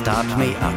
Start 0.00 0.26
Me 0.36 0.56
Up. 0.60 0.74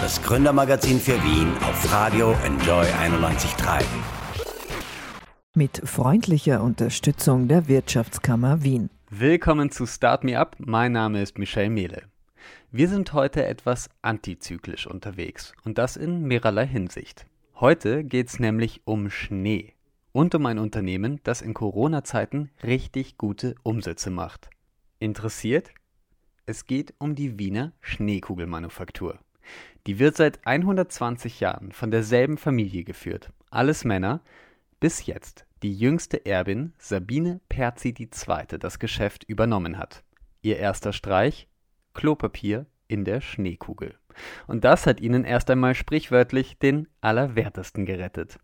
Das 0.00 0.22
Gründermagazin 0.22 0.98
für 0.98 1.22
Wien 1.22 1.52
auf 1.58 1.92
Radio 1.92 2.32
Enjoy 2.44 2.86
91.3. 2.86 3.84
Mit 5.54 5.82
freundlicher 5.84 6.62
Unterstützung 6.62 7.48
der 7.48 7.68
Wirtschaftskammer 7.68 8.62
Wien. 8.62 8.88
Willkommen 9.10 9.70
zu 9.70 9.84
Start 9.84 10.24
Me 10.24 10.38
Up. 10.38 10.56
Mein 10.58 10.92
Name 10.92 11.20
ist 11.20 11.38
Michel 11.38 11.68
Mehle. 11.68 12.04
Wir 12.72 12.88
sind 12.88 13.12
heute 13.12 13.44
etwas 13.44 13.90
antizyklisch 14.00 14.86
unterwegs 14.86 15.52
und 15.64 15.76
das 15.76 15.98
in 15.98 16.22
mehrerlei 16.22 16.66
Hinsicht. 16.66 17.26
Heute 17.60 18.04
geht 18.04 18.28
es 18.28 18.38
nämlich 18.38 18.80
um 18.86 19.10
Schnee 19.10 19.74
und 20.12 20.34
um 20.34 20.46
ein 20.46 20.58
Unternehmen, 20.58 21.20
das 21.24 21.42
in 21.42 21.52
Corona-Zeiten 21.52 22.50
richtig 22.64 23.18
gute 23.18 23.54
Umsätze 23.64 24.08
macht. 24.08 24.48
Interessiert? 24.98 25.72
Es 26.48 26.64
geht 26.64 26.94
um 26.98 27.16
die 27.16 27.40
Wiener 27.40 27.72
Schneekugelmanufaktur. 27.80 29.18
Die 29.88 29.98
wird 29.98 30.16
seit 30.16 30.46
120 30.46 31.40
Jahren 31.40 31.72
von 31.72 31.90
derselben 31.90 32.38
Familie 32.38 32.84
geführt. 32.84 33.32
Alles 33.50 33.84
Männer, 33.84 34.20
bis 34.78 35.06
jetzt 35.06 35.44
die 35.64 35.74
jüngste 35.74 36.24
Erbin 36.24 36.72
Sabine 36.78 37.40
Perzi 37.48 37.92
II. 37.98 38.58
das 38.60 38.78
Geschäft 38.78 39.24
übernommen 39.24 39.76
hat. 39.76 40.04
Ihr 40.40 40.58
erster 40.58 40.92
Streich? 40.92 41.48
Klopapier 41.94 42.66
in 42.86 43.04
der 43.04 43.20
Schneekugel. 43.20 43.96
Und 44.46 44.64
das 44.64 44.86
hat 44.86 45.00
ihnen 45.00 45.24
erst 45.24 45.50
einmal 45.50 45.74
sprichwörtlich 45.74 46.58
den 46.58 46.86
Allerwertesten 47.00 47.86
gerettet. 47.86 48.38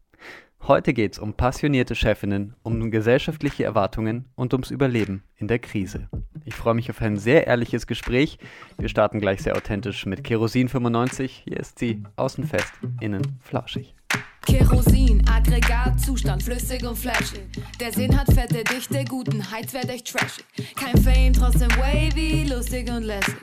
Heute 0.68 0.94
geht's 0.94 1.18
um 1.18 1.34
passionierte 1.34 1.96
Chefinnen, 1.96 2.54
um 2.62 2.92
gesellschaftliche 2.92 3.64
Erwartungen 3.64 4.26
und 4.36 4.52
ums 4.54 4.70
Überleben 4.70 5.24
in 5.36 5.48
der 5.48 5.58
Krise. 5.58 6.08
Ich 6.44 6.54
freue 6.54 6.74
mich 6.74 6.88
auf 6.88 7.02
ein 7.02 7.16
sehr 7.16 7.48
ehrliches 7.48 7.88
Gespräch. 7.88 8.38
Wir 8.78 8.88
starten 8.88 9.18
gleich 9.18 9.42
sehr 9.42 9.56
authentisch 9.56 10.06
mit 10.06 10.22
Kerosin 10.22 10.68
95. 10.68 11.42
Hier 11.44 11.56
ist 11.58 11.80
sie, 11.80 12.04
außen 12.14 12.46
fest, 12.46 12.72
innen 13.00 13.40
flauschig. 13.40 13.96
Kerosin, 14.46 15.24
Aggregatzustand, 15.28 16.44
flüssig 16.44 16.84
und 16.86 16.96
flashig. 16.96 17.42
Der 17.80 17.92
Sinn 17.92 18.16
hat 18.16 18.32
fette 18.32 18.62
Dichte, 18.62 19.04
guten 19.04 19.50
Heizwert 19.50 19.88
echt 19.88 20.12
trashig. 20.12 20.44
Kein 20.76 20.96
Fame, 21.02 21.32
trotzdem 21.32 21.70
wavy, 21.70 22.44
lustig 22.48 22.88
und 22.88 23.02
lässig. 23.02 23.34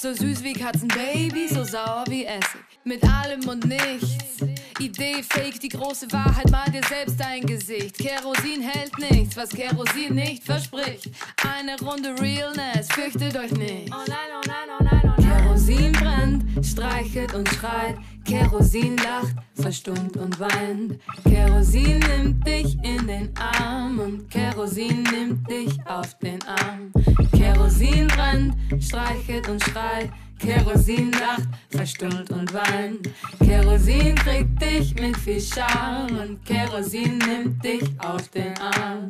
So 0.00 0.12
süß 0.14 0.44
wie 0.44 0.52
Katzenbaby, 0.52 1.48
so 1.48 1.64
sauer 1.64 2.04
wie 2.08 2.24
Essig. 2.24 2.60
Mit 2.84 3.02
allem 3.02 3.48
und 3.48 3.64
nichts. 3.64 4.38
Idee 4.80 5.22
fake, 5.28 5.58
die 5.60 5.68
große 5.68 6.10
Wahrheit, 6.12 6.50
mal 6.50 6.70
dir 6.70 6.82
selbst 6.88 7.18
dein 7.18 7.44
Gesicht. 7.44 7.98
Kerosin 7.98 8.62
hält 8.62 8.96
nichts, 8.98 9.36
was 9.36 9.50
Kerosin 9.50 10.14
nicht 10.14 10.44
verspricht. 10.44 11.10
Eine 11.44 11.78
Runde 11.80 12.14
Realness, 12.20 12.88
fürchtet 12.92 13.36
euch 13.36 13.50
nicht. 13.52 13.92
Oh 13.92 14.04
nein, 14.06 14.30
oh 14.36 14.46
nein, 14.46 14.68
oh 14.78 14.84
nein, 14.84 15.02
oh 15.04 15.20
nein. 15.20 15.42
Kerosin 15.42 15.92
brennt, 15.92 16.66
streichelt 16.66 17.34
und 17.34 17.48
schreit. 17.48 17.96
Kerosin 18.24 18.96
lacht, 18.98 19.34
verstummt 19.54 20.16
und 20.16 20.38
weint. 20.38 21.00
Kerosin 21.24 21.98
nimmt 21.98 22.46
dich 22.46 22.76
in 22.84 23.06
den 23.06 23.36
Arm 23.36 23.98
und 23.98 24.30
Kerosin 24.30 25.02
nimmt 25.02 25.50
dich 25.50 25.76
auf 25.86 26.16
den 26.18 26.38
Arm. 26.44 26.92
Kerosin 27.36 28.06
brennt, 28.08 28.54
streichelt 28.82 29.48
und 29.48 29.62
schreit. 29.62 30.10
Kerosin 30.38 31.12
lacht, 31.12 31.48
verstummt 31.70 32.30
und 32.30 32.52
weint. 32.54 33.10
Kerosin 33.44 34.14
kriegt 34.14 34.62
dich 34.62 34.94
mit 34.94 35.16
viel 35.16 35.40
Charme 35.40 36.18
und 36.20 36.44
Kerosin 36.44 37.18
nimmt 37.18 37.64
dich 37.64 37.84
auf 37.98 38.28
den 38.28 38.54
Arm. 38.58 39.08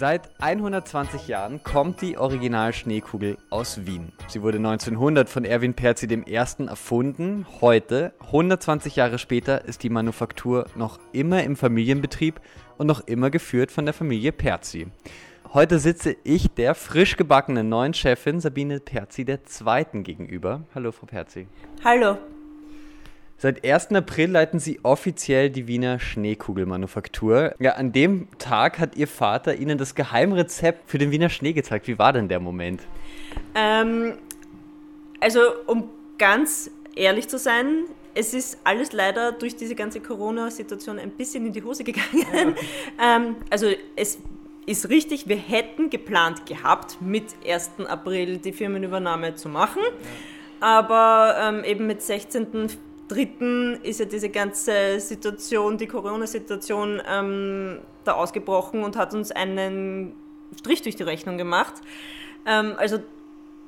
Seit 0.00 0.30
120 0.40 1.28
Jahren 1.28 1.62
kommt 1.62 2.00
die 2.00 2.16
Original-Schneekugel 2.16 3.36
aus 3.50 3.84
Wien. 3.84 4.12
Sie 4.28 4.40
wurde 4.40 4.56
1900 4.56 5.28
von 5.28 5.44
Erwin 5.44 5.74
Perzi 5.74 6.06
I. 6.06 6.34
erfunden. 6.66 7.44
Heute, 7.60 8.14
120 8.20 8.96
Jahre 8.96 9.18
später, 9.18 9.66
ist 9.66 9.82
die 9.82 9.90
Manufaktur 9.90 10.64
noch 10.74 10.98
immer 11.12 11.44
im 11.44 11.54
Familienbetrieb 11.54 12.40
und 12.80 12.86
noch 12.86 13.06
immer 13.06 13.28
geführt 13.28 13.70
von 13.70 13.84
der 13.84 13.92
Familie 13.92 14.32
Perzi. 14.32 14.86
Heute 15.52 15.78
sitze 15.78 16.16
ich 16.24 16.48
der 16.48 16.74
frisch 16.74 17.18
gebackenen 17.18 17.68
neuen 17.68 17.92
Chefin 17.92 18.40
Sabine 18.40 18.80
Perzi 18.80 19.26
II. 19.28 20.02
gegenüber. 20.02 20.62
Hallo, 20.74 20.90
Frau 20.90 21.04
Perzi. 21.04 21.46
Hallo. 21.84 22.16
Seit 23.36 23.66
1. 23.66 23.92
April 23.92 24.30
leiten 24.30 24.60
Sie 24.60 24.80
offiziell 24.82 25.50
die 25.50 25.66
Wiener 25.66 26.00
Schneekugelmanufaktur. 26.00 27.54
Ja, 27.58 27.72
an 27.72 27.92
dem 27.92 28.28
Tag 28.38 28.78
hat 28.78 28.96
Ihr 28.96 29.08
Vater 29.08 29.56
Ihnen 29.56 29.76
das 29.76 29.94
Geheimrezept 29.94 30.88
für 30.88 30.96
den 30.96 31.10
Wiener 31.10 31.28
Schnee 31.28 31.52
gezeigt. 31.52 31.86
Wie 31.86 31.98
war 31.98 32.14
denn 32.14 32.28
der 32.28 32.40
Moment? 32.40 32.80
Ähm, 33.54 34.14
also, 35.20 35.40
um 35.66 35.90
ganz 36.16 36.70
ehrlich 36.96 37.28
zu 37.28 37.36
sein, 37.36 37.84
es 38.14 38.34
ist 38.34 38.58
alles 38.64 38.92
leider 38.92 39.32
durch 39.32 39.56
diese 39.56 39.74
ganze 39.74 40.00
Corona-Situation 40.00 40.98
ein 40.98 41.10
bisschen 41.10 41.46
in 41.46 41.52
die 41.52 41.62
Hose 41.62 41.84
gegangen. 41.84 42.54
Ja. 42.98 43.16
ähm, 43.16 43.36
also, 43.50 43.68
es 43.96 44.18
ist 44.66 44.88
richtig, 44.88 45.28
wir 45.28 45.36
hätten 45.36 45.90
geplant 45.90 46.46
gehabt, 46.46 47.00
mit 47.00 47.24
1. 47.46 47.86
April 47.88 48.38
die 48.38 48.52
Firmenübernahme 48.52 49.34
zu 49.34 49.48
machen. 49.48 49.82
Ja. 49.82 50.60
Aber 50.60 51.36
ähm, 51.40 51.64
eben 51.64 51.86
mit 51.86 52.02
16 52.02 52.68
dritten 53.08 53.80
ist 53.82 54.00
ja 54.00 54.06
diese 54.06 54.28
ganze 54.28 55.00
Situation, 55.00 55.78
die 55.78 55.86
Corona-Situation, 55.86 57.02
ähm, 57.08 57.78
da 58.04 58.12
ausgebrochen 58.12 58.84
und 58.84 58.96
hat 58.96 59.14
uns 59.14 59.32
einen 59.32 60.14
Strich 60.58 60.82
durch 60.82 60.96
die 60.96 61.02
Rechnung 61.02 61.38
gemacht. 61.38 61.74
Ähm, 62.46 62.74
also 62.76 62.98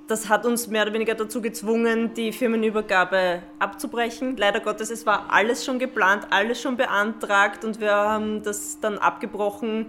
das 0.09 0.29
hat 0.29 0.45
uns 0.45 0.69
mehr 0.69 0.83
oder 0.83 0.93
weniger 0.93 1.15
dazu 1.15 1.41
gezwungen, 1.41 2.15
die 2.15 2.33
Firmenübergabe 2.33 3.43
abzubrechen. 3.59 4.37
Leider 4.37 4.61
Gottes, 4.61 4.91
es 4.91 5.07
war 5.07 5.27
alles 5.31 5.65
schon 5.65 5.79
geplant, 5.79 6.27
alles 6.31 6.61
schon 6.61 6.77
beantragt 6.77 7.65
und 7.65 7.81
wir 7.81 7.93
haben 7.93 8.43
das 8.43 8.79
dann 8.81 8.99
abgebrochen 8.99 9.87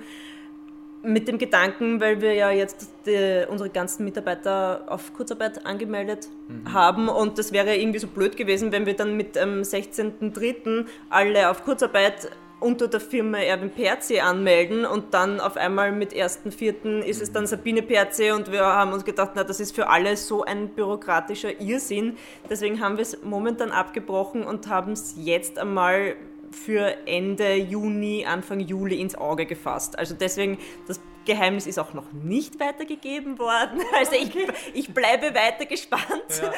mit 1.03 1.28
dem 1.28 1.38
Gedanken, 1.38 2.00
weil 2.00 2.22
wir 2.22 2.34
ja 2.34 2.50
jetzt 2.50 2.90
die, 3.06 3.46
unsere 3.50 3.69
ganzen 3.69 4.06
Mitarbeiter 4.06 4.84
auf 4.88 5.13
Kurzarbeit 5.13 5.66
angemeldet 5.66 6.30
mhm. 6.47 6.74
haben 6.74 7.09
und 7.09 7.38
das 7.38 7.51
wäre 7.51 7.75
irgendwie 7.75 8.00
so 8.00 8.07
blöd 8.07 8.38
gewesen, 8.38 8.72
wenn 8.72 8.85
wir 8.85 8.95
dann 8.95 9.18
mit 9.18 9.35
dem 9.35 9.63
16.03. 9.63 10.85
alle 11.09 11.50
auf 11.50 11.66
Kurzarbeit 11.66 12.30
unter 12.63 12.88
der 12.88 13.01
Firma 13.01 13.40
Erwin 13.40 13.69
Perzi 13.69 14.19
anmelden 14.19 14.85
und 14.85 15.13
dann 15.13 15.40
auf 15.40 15.57
einmal 15.57 15.91
mit 15.91 16.13
1.04. 16.13 17.01
ist 17.01 17.22
es 17.22 17.31
dann 17.31 17.46
Sabine 17.46 17.81
Perzi 17.81 18.31
und 18.31 18.51
wir 18.51 18.63
haben 18.63 18.94
uns 18.94 19.03
gedacht, 19.03 19.31
na, 19.35 19.44
das 19.44 19.59
ist 19.59 19.75
für 19.75 19.90
alle 19.90 20.16
so 20.16 20.44
ein 20.44 20.69
bürokratischer 20.69 21.59
Irrsinn. 21.59 22.18
Deswegen 22.50 22.79
haben 22.79 22.96
wir 22.96 23.01
es 23.01 23.22
momentan 23.22 23.72
abgebrochen 23.72 24.44
und 24.44 24.68
haben 24.68 24.94
es 24.94 25.16
jetzt 25.18 25.59
einmal 25.59 26.16
für 26.51 26.96
Ende 27.06 27.56
Juni, 27.56 28.25
Anfang 28.25 28.62
Juli 28.62 29.01
ins 29.01 29.16
Auge 29.16 29.45
gefasst. 29.45 30.00
Also 30.00 30.16
deswegen, 30.18 30.57
das 30.88 31.01
Geheimnis 31.25 31.68
ist 31.68 31.80
auch 31.80 31.94
noch 31.94 32.12
nicht 32.13 32.59
weitergegeben 32.59 33.40
worden. 33.40 33.81
Also 33.94 34.13
ich, 34.13 34.31
ich 34.74 34.94
bleibe 34.94 35.35
weiter 35.35 35.66
gespannt. 35.66 36.41
Ja. 36.41 36.53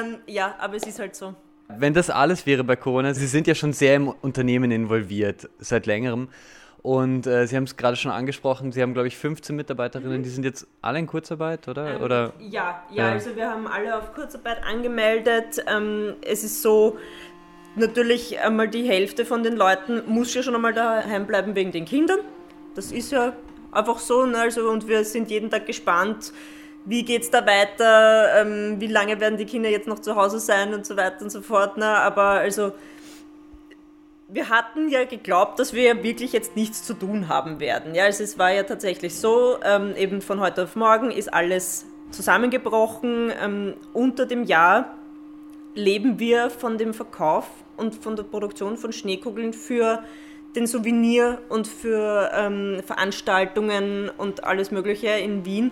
Ähm, 0.00 0.18
ja, 0.26 0.54
aber 0.58 0.76
es 0.76 0.86
ist 0.86 0.98
halt 0.98 1.14
so. 1.14 1.34
Wenn 1.78 1.94
das 1.94 2.10
alles 2.10 2.46
wäre 2.46 2.64
bei 2.64 2.76
Corona, 2.76 3.14
Sie 3.14 3.26
sind 3.26 3.46
ja 3.46 3.54
schon 3.54 3.72
sehr 3.72 3.96
im 3.96 4.08
Unternehmen 4.08 4.70
involviert, 4.70 5.48
seit 5.58 5.86
längerem. 5.86 6.28
Und 6.82 7.26
äh, 7.26 7.46
Sie 7.46 7.56
haben 7.56 7.64
es 7.64 7.76
gerade 7.76 7.96
schon 7.96 8.10
angesprochen, 8.10 8.72
Sie 8.72 8.80
haben, 8.80 8.94
glaube 8.94 9.08
ich, 9.08 9.16
15 9.16 9.54
Mitarbeiterinnen, 9.54 10.18
mhm. 10.18 10.22
die 10.22 10.30
sind 10.30 10.44
jetzt 10.44 10.66
alle 10.80 10.98
in 10.98 11.06
Kurzarbeit, 11.06 11.68
oder? 11.68 11.96
Ähm, 11.96 12.02
oder? 12.02 12.32
Ja, 12.38 12.82
ja, 12.90 13.06
ja, 13.06 13.12
also 13.12 13.36
wir 13.36 13.50
haben 13.50 13.66
alle 13.66 13.98
auf 13.98 14.14
Kurzarbeit 14.14 14.64
angemeldet. 14.64 15.62
Ähm, 15.66 16.14
es 16.22 16.42
ist 16.42 16.62
so, 16.62 16.96
natürlich 17.76 18.40
einmal 18.40 18.68
die 18.68 18.88
Hälfte 18.88 19.24
von 19.24 19.42
den 19.42 19.56
Leuten 19.56 20.02
muss 20.06 20.32
ja 20.34 20.42
schon 20.42 20.54
einmal 20.54 20.72
daheim 20.72 21.26
bleiben 21.26 21.54
wegen 21.54 21.70
den 21.70 21.84
Kindern. 21.84 22.20
Das 22.74 22.92
ist 22.92 23.12
ja 23.12 23.34
einfach 23.72 23.98
so. 23.98 24.24
Ne? 24.24 24.38
Also, 24.38 24.70
und 24.70 24.88
wir 24.88 25.04
sind 25.04 25.30
jeden 25.30 25.50
Tag 25.50 25.66
gespannt, 25.66 26.32
wie 26.84 27.04
geht 27.04 27.22
es 27.22 27.30
da 27.30 27.46
weiter, 27.46 28.40
ähm, 28.40 28.80
wie 28.80 28.86
lange 28.86 29.20
werden 29.20 29.36
die 29.36 29.44
Kinder 29.44 29.68
jetzt 29.68 29.86
noch 29.86 29.98
zu 29.98 30.16
Hause 30.16 30.40
sein 30.40 30.74
und 30.74 30.86
so 30.86 30.96
weiter 30.96 31.22
und 31.22 31.30
so 31.30 31.42
fort. 31.42 31.76
Ne? 31.76 31.86
Aber 31.86 32.22
also, 32.22 32.72
wir 34.28 34.48
hatten 34.48 34.88
ja 34.88 35.04
geglaubt, 35.04 35.58
dass 35.58 35.72
wir 35.72 36.02
wirklich 36.02 36.32
jetzt 36.32 36.56
nichts 36.56 36.84
zu 36.84 36.94
tun 36.94 37.28
haben 37.28 37.60
werden. 37.60 37.94
Ja, 37.94 38.04
also 38.04 38.22
es 38.22 38.38
war 38.38 38.52
ja 38.52 38.62
tatsächlich 38.62 39.16
so, 39.16 39.56
ähm, 39.64 39.94
eben 39.96 40.22
von 40.22 40.40
heute 40.40 40.64
auf 40.64 40.76
morgen 40.76 41.10
ist 41.10 41.32
alles 41.32 41.86
zusammengebrochen. 42.10 43.32
Ähm, 43.42 43.74
unter 43.92 44.26
dem 44.26 44.44
Jahr 44.44 44.94
leben 45.74 46.18
wir 46.18 46.50
von 46.50 46.78
dem 46.78 46.94
Verkauf 46.94 47.46
und 47.76 47.94
von 47.94 48.16
der 48.16 48.22
Produktion 48.22 48.76
von 48.76 48.92
Schneekugeln 48.92 49.52
für 49.52 50.02
den 50.54 50.66
Souvenir 50.66 51.38
und 51.48 51.66
für 51.66 52.30
ähm, 52.34 52.82
Veranstaltungen 52.84 54.10
und 54.16 54.44
alles 54.44 54.70
Mögliche 54.70 55.08
in 55.08 55.44
Wien. 55.44 55.70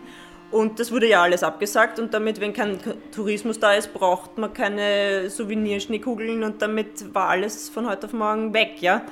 Und 0.51 0.81
das 0.81 0.91
wurde 0.91 1.09
ja 1.09 1.23
alles 1.23 1.43
abgesagt 1.43 1.99
und 1.99 2.15
damit, 2.15 2.41
wenn 2.41 2.55
kein 2.55 2.79
Tourismus 3.15 3.61
da 3.61 3.75
ist, 3.75 3.93
braucht 3.93 4.39
man 4.39 4.53
keine 4.55 5.29
Souvenir-Schneekugeln 5.29 6.43
und 6.43 6.63
damit 6.63 7.15
war 7.15 7.29
alles 7.29 7.69
von 7.69 7.89
heute 7.89 8.07
auf 8.07 8.15
morgen 8.15 8.55
weg, 8.55 8.81
ja. 8.81 9.03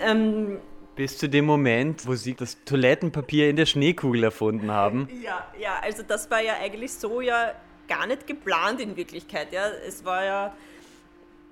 Ähm, 0.00 0.58
Bis 0.96 1.18
zu 1.18 1.28
dem 1.28 1.44
Moment, 1.44 2.06
wo 2.06 2.14
sie 2.14 2.34
das 2.34 2.58
Toilettenpapier 2.64 3.48
in 3.48 3.56
der 3.56 3.66
Schneekugel 3.66 4.24
erfunden 4.24 4.72
haben. 4.72 5.08
Ja, 5.22 5.46
ja, 5.58 5.78
also 5.82 6.02
das 6.02 6.30
war 6.30 6.42
ja 6.42 6.54
eigentlich 6.60 6.92
so 6.92 7.20
ja 7.20 7.52
gar 7.86 8.06
nicht 8.08 8.26
geplant 8.26 8.80
in 8.80 8.96
Wirklichkeit. 8.96 9.52
Ja, 9.52 9.68
es 9.86 10.04
war 10.04 10.24
ja. 10.24 10.56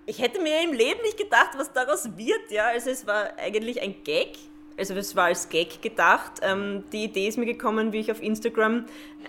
Ich 0.06 0.20
hätte 0.20 0.42
mir 0.42 0.62
im 0.62 0.72
Leben 0.72 1.00
nicht 1.02 1.16
gedacht, 1.16 1.50
was 1.56 1.72
daraus 1.72 2.16
wird. 2.16 2.50
Ja, 2.50 2.66
also 2.66 2.90
es 2.90 3.06
war 3.06 3.38
eigentlich 3.38 3.80
ein 3.80 3.94
Gag 4.02 4.36
also 4.76 4.94
es 4.94 5.14
war 5.14 5.26
als 5.26 5.48
Gag 5.48 5.80
gedacht. 5.82 6.40
Ähm, 6.42 6.84
die 6.92 7.04
Idee 7.04 7.28
ist 7.28 7.38
mir 7.38 7.46
gekommen, 7.46 7.92
wie 7.92 8.00
ich 8.00 8.10
auf 8.10 8.22
Instagram, 8.22 8.86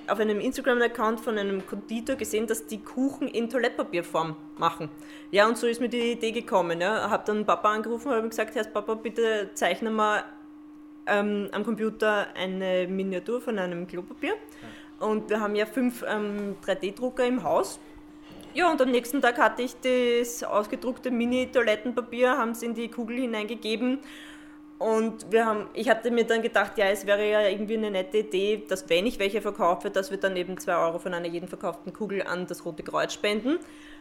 auf 0.08 0.20
einem 0.20 0.40
Instagram-Account 0.40 1.20
von 1.20 1.38
einem 1.38 1.66
Konditor 1.66 2.16
gesehen, 2.16 2.48
dass 2.48 2.66
die 2.66 2.80
Kuchen 2.80 3.28
in 3.28 3.50
Toilettpapierform 3.50 4.36
machen. 4.58 4.90
Ja, 5.32 5.48
und 5.48 5.58
so 5.58 5.68
ist 5.68 5.82
mir 5.82 5.90
die 5.90 6.14
Idee 6.14 6.32
gekommen. 6.32 6.82
Ja. 6.82 7.10
Habe 7.10 7.24
dann 7.26 7.46
Papa 7.46 7.74
angerufen 7.74 8.10
und 8.10 8.16
habe 8.16 8.30
gesagt, 8.30 8.56
Herr 8.56 8.64
Papa, 8.64 8.96
bitte 8.96 9.52
zeichne 9.54 9.92
mal 9.92 10.24
ähm, 11.06 11.50
am 11.52 11.64
Computer 11.64 12.28
eine 12.36 12.88
Miniatur 12.88 13.40
von 13.40 13.60
einem 13.60 13.86
Klopapier. 13.86 14.34
Und 15.00 15.30
wir 15.30 15.40
haben 15.40 15.56
ja 15.56 15.66
fünf 15.66 16.04
ähm, 16.08 16.56
3D-Drucker 16.66 17.26
im 17.26 17.44
Haus. 17.44 17.80
Ja, 18.56 18.72
und 18.72 18.82
am 18.82 18.90
nächsten 18.90 19.22
Tag 19.22 19.38
hatte 19.38 19.62
ich 19.62 19.76
das 19.82 20.42
ausgedruckte 20.44 21.12
Mini-Toilettenpapier, 21.12 22.38
haben 22.38 22.52
es 22.52 22.64
in 22.64 22.74
die 22.74 22.88
Kugel 22.88 23.18
hineingegeben 23.18 24.00
und 24.78 25.32
wir 25.32 25.46
haben, 25.46 25.68
ich 25.74 25.90
hatte 25.90 26.12
mir 26.12 26.26
dann 26.26 26.42
gedacht, 26.42 26.78
ja, 26.78 26.86
es 26.88 27.06
wäre 27.06 27.30
ja 27.30 27.48
irgendwie 27.48 27.78
eine 27.78 27.92
nette 27.92 28.18
Idee, 28.20 28.64
dass 28.68 28.90
wenn 28.90 29.06
ich 29.06 29.20
welche 29.20 29.42
verkaufe, 29.42 29.90
dass 29.90 30.12
wir 30.12 30.18
dann 30.18 30.36
eben 30.36 30.58
2 30.58 30.76
Euro 30.76 31.00
von 31.00 31.14
einer 31.14 31.28
jeden 31.28 31.48
verkauften 31.48 31.94
Kugel 31.94 32.24
an 32.24 32.46
das 32.48 32.66
Rote 32.66 32.84
Kreuz 32.84 33.14
spenden. 33.14 33.60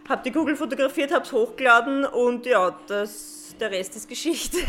Hab 0.08 0.24
die 0.24 0.32
Kugel 0.32 0.56
fotografiert, 0.56 1.12
hab's 1.12 1.32
hochgeladen 1.32 2.04
und 2.04 2.46
ja, 2.46 2.76
das, 2.88 3.54
der 3.60 3.70
Rest 3.70 3.94
ist 3.96 4.08
Geschichte. 4.08 4.58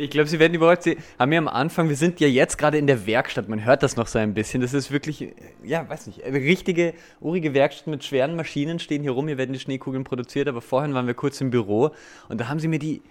Ich 0.00 0.10
glaube, 0.10 0.28
Sie 0.28 0.38
werden 0.38 0.54
überrascht. 0.54 0.84
Sie 0.84 0.96
haben 1.18 1.32
ja 1.32 1.38
am 1.38 1.48
Anfang, 1.48 1.88
wir 1.88 1.96
sind 1.96 2.20
ja 2.20 2.28
jetzt 2.28 2.56
gerade 2.56 2.78
in 2.78 2.86
der 2.86 3.04
Werkstatt, 3.04 3.48
man 3.48 3.64
hört 3.64 3.82
das 3.82 3.96
noch 3.96 4.06
so 4.06 4.20
ein 4.20 4.32
bisschen. 4.32 4.60
Das 4.60 4.72
ist 4.72 4.92
wirklich, 4.92 5.34
ja, 5.64 5.88
weiß 5.88 6.06
nicht, 6.06 6.22
eine 6.22 6.38
richtige, 6.38 6.94
urige 7.20 7.52
Werkstatt 7.52 7.88
mit 7.88 8.04
schweren 8.04 8.36
Maschinen 8.36 8.78
stehen 8.78 9.02
hier 9.02 9.10
rum. 9.10 9.26
Hier 9.26 9.38
werden 9.38 9.52
die 9.52 9.58
Schneekugeln 9.58 10.04
produziert, 10.04 10.46
aber 10.46 10.60
vorhin 10.60 10.94
waren 10.94 11.08
wir 11.08 11.14
kurz 11.14 11.40
im 11.40 11.50
Büro 11.50 11.90
und 12.28 12.40
da 12.40 12.48
haben 12.48 12.60
Sie 12.60 12.68
mir 12.68 12.78
die 12.78 13.02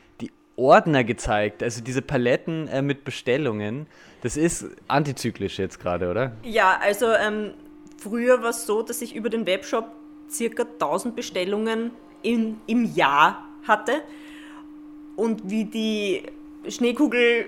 Ordner 0.57 1.03
gezeigt, 1.03 1.63
also 1.63 1.81
diese 1.81 2.01
Paletten 2.01 2.67
äh, 2.67 2.81
mit 2.81 3.03
Bestellungen. 3.03 3.87
Das 4.23 4.35
ist 4.35 4.65
antizyklisch 4.87 5.59
jetzt 5.59 5.79
gerade, 5.79 6.09
oder? 6.09 6.33
Ja, 6.43 6.79
also 6.81 7.05
ähm, 7.13 7.53
früher 7.97 8.41
war 8.41 8.49
es 8.49 8.65
so, 8.65 8.81
dass 8.81 9.01
ich 9.01 9.15
über 9.15 9.29
den 9.29 9.45
Webshop 9.45 9.85
circa 10.29 10.63
1000 10.63 11.15
Bestellungen 11.15 11.91
in, 12.23 12.59
im 12.65 12.93
Jahr 12.95 13.47
hatte. 13.67 14.01
Und 15.15 15.49
wie 15.49 15.65
die 15.65 16.23
Schneekugel 16.67 17.45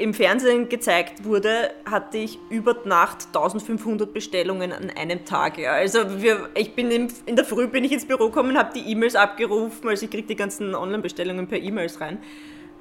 im 0.00 0.14
Fernsehen 0.14 0.68
gezeigt 0.68 1.24
wurde, 1.24 1.70
hatte 1.84 2.18
ich 2.18 2.38
über 2.48 2.76
Nacht 2.84 3.26
1500 3.26 4.12
Bestellungen 4.12 4.72
an 4.72 4.90
einem 4.90 5.24
Tag. 5.24 5.58
Ja. 5.58 5.72
Also 5.72 6.22
wir, 6.22 6.48
ich 6.54 6.74
bin 6.74 6.90
im, 6.90 7.08
in 7.26 7.36
der 7.36 7.44
Früh 7.44 7.66
bin 7.66 7.84
ich 7.84 7.92
ins 7.92 8.06
Büro 8.06 8.26
gekommen, 8.26 8.58
habe 8.58 8.72
die 8.74 8.90
E-Mails 8.90 9.14
abgerufen, 9.14 9.88
also 9.88 10.04
ich 10.04 10.10
kriege 10.10 10.26
die 10.26 10.36
ganzen 10.36 10.74
Online-Bestellungen 10.74 11.46
per 11.46 11.58
E-Mails 11.58 12.00
rein. 12.00 12.18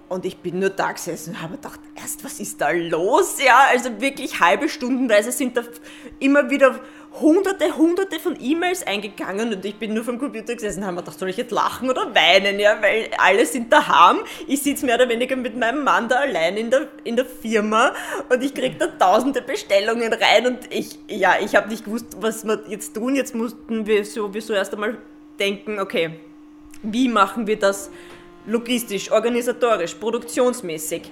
Und 0.10 0.26
ich 0.26 0.38
bin 0.38 0.58
nur 0.58 0.72
da 0.72 0.92
gesessen 0.92 1.36
und 1.36 1.42
habe 1.44 1.58
gedacht, 1.58 1.80
erst, 1.96 2.24
was 2.24 2.40
ist 2.40 2.60
da 2.60 2.72
los? 2.72 3.38
Ja, 3.44 3.68
also 3.70 4.02
wirklich 4.02 4.40
halbe 4.40 4.68
Stundenweise 4.68 5.32
sind 5.32 5.56
da 5.56 5.62
immer 6.20 6.50
wieder 6.50 6.80
hunderte, 7.20 7.78
hunderte 7.78 8.20
von 8.20 8.38
E-Mails 8.40 8.86
eingegangen 8.86 9.54
und 9.54 9.66
ich 9.66 9.76
bin 9.76 9.94
nur 9.94 10.04
vom 10.04 10.20
Computer 10.20 10.54
gesessen 10.56 10.80
und 10.80 10.86
habe 10.86 10.96
mir 10.96 11.02
gedacht, 11.02 11.20
soll 11.20 11.30
ich 11.30 11.38
jetzt 11.38 11.52
lachen 11.52 11.90
oder 11.90 12.14
weinen? 12.14 12.60
Ja, 12.60 12.82
weil 12.82 13.10
alle 13.18 13.46
sind 13.46 13.72
daheim. 13.72 14.20
Ich 14.48 14.62
sitze 14.62 14.86
mehr 14.86 14.96
oder 14.96 15.10
weniger 15.10 15.36
mit 15.36 15.58
meinem 15.58 15.84
Mann 15.84 16.08
da 16.08 16.18
allein 16.18 16.58
in 16.58 16.70
der, 16.70 16.88
in 17.04 17.16
der 17.16 17.26
Firma 17.26 17.94
und 18.30 18.44
ich 18.44 18.54
kriege 18.54 18.76
da 18.78 18.88
tausende 18.88 19.42
Bestellungen 19.42 20.14
rein 20.14 20.48
und 20.48 20.60
ich, 20.70 20.98
ja, 21.08 21.36
ich 21.44 21.56
habe 21.56 21.70
nicht 21.70 21.86
gewusst, 21.86 22.18
was 22.20 22.46
wir 22.46 22.64
jetzt 22.68 22.96
tun. 22.96 23.16
Jetzt 23.16 23.36
mussten 23.36 23.86
wir 23.86 24.06
sowieso 24.06 24.54
erst 24.54 24.74
einmal 24.74 24.98
denken, 25.40 25.80
okay, 25.80 26.12
wie 26.82 27.08
machen 27.10 27.48
wir 27.48 27.58
das? 27.58 27.92
Logistisch, 28.50 29.12
organisatorisch, 29.12 29.94
produktionsmäßig, 29.96 31.04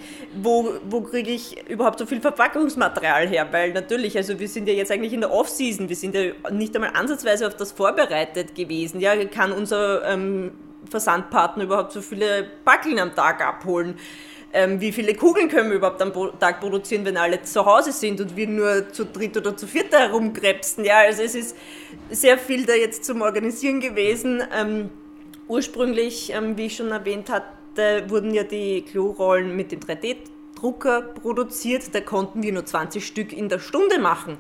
wo, 0.42 0.74
wo 0.89 1.01
kriege 1.01 1.31
ich 1.31 1.69
überhaupt 1.69 2.00
so 2.00 2.06
viel 2.06 2.19
Verpackungsmaterial 2.19 3.28
her? 3.28 3.48
Weil 3.51 3.74
natürlich, 3.74 4.18
also 4.18 4.39
wir 4.39 4.48
sind 4.48 4.68
ja 4.68 4.74
jetzt 4.74 4.92
eigentlich 4.92 5.13
in 5.13 5.22
der 5.22 5.31
Off-Season, 5.31 5.88
wir 5.88 5.95
sind 5.95 6.16
ja 6.16 6.31
nicht 6.51 6.75
einmal 6.75 6.92
ansatzweise 6.94 7.48
auf 7.48 7.56
das 7.56 7.72
vorbereitet 7.72 8.56
gewesen. 8.56 9.00
Ja, 9.00 9.16
kann 9.25 9.51
unser 9.51 10.04
ähm, 10.06 10.51
Versandpartner 10.89 11.63
überhaupt 11.63 11.92
so 11.92 12.01
viele 12.01 12.48
Backeln 12.66 13.00
am 13.00 13.13
Tag 13.13 13.42
abholen? 13.42 13.95
Ähm, 14.54 14.80
wie 14.80 14.92
viele 14.92 15.13
Kugeln 15.13 15.50
können 15.50 15.69
wir 15.69 15.78
überhaupt 15.78 16.01
am 16.01 16.13
Tag 16.39 16.62
produzieren, 16.62 17.06
wenn 17.06 17.18
alle 17.18 17.42
zu 17.44 17.66
Hause 17.66 17.92
sind 17.92 18.22
und 18.22 18.36
wir 18.36 18.48
nur 18.48 18.89
zu 18.92 19.06
dritt 19.06 19.36
oder 19.38 19.56
zu 19.56 19.68
viert 19.68 19.94
herumkrebsen? 19.94 20.86
Ja, 20.86 21.00
also 21.00 21.22
es 21.22 21.36
ist 21.36 21.56
sehr 22.10 22.38
viel 22.38 22.66
da 22.66 22.74
jetzt 22.74 23.04
zum 23.04 23.22
Organisieren 23.22 23.81
gewesen. 23.81 24.42
Ähm, 24.57 24.89
Ursprünglich, 25.48 26.34
ähm, 26.34 26.58
wie 26.58 26.66
ich 26.66 26.76
schon 26.76 26.92
erwähnt 26.92 27.30
hatte, 27.30 28.10
wurden 28.10 28.34
ja 28.34 28.44
die 28.44 28.82
Klorollen 28.82 29.56
mit 29.56 29.72
dem 29.72 29.80
3D-Drucker 29.80 31.02
produziert. 31.02 31.94
Da 31.94 32.02
konnten 32.02 32.44
wir 32.44 32.52
nur 32.52 32.66
20 32.66 33.06
Stück 33.06 33.32
in 33.32 33.50
der 33.50 33.60
Stunde 33.60 34.00
machen 34.00 34.38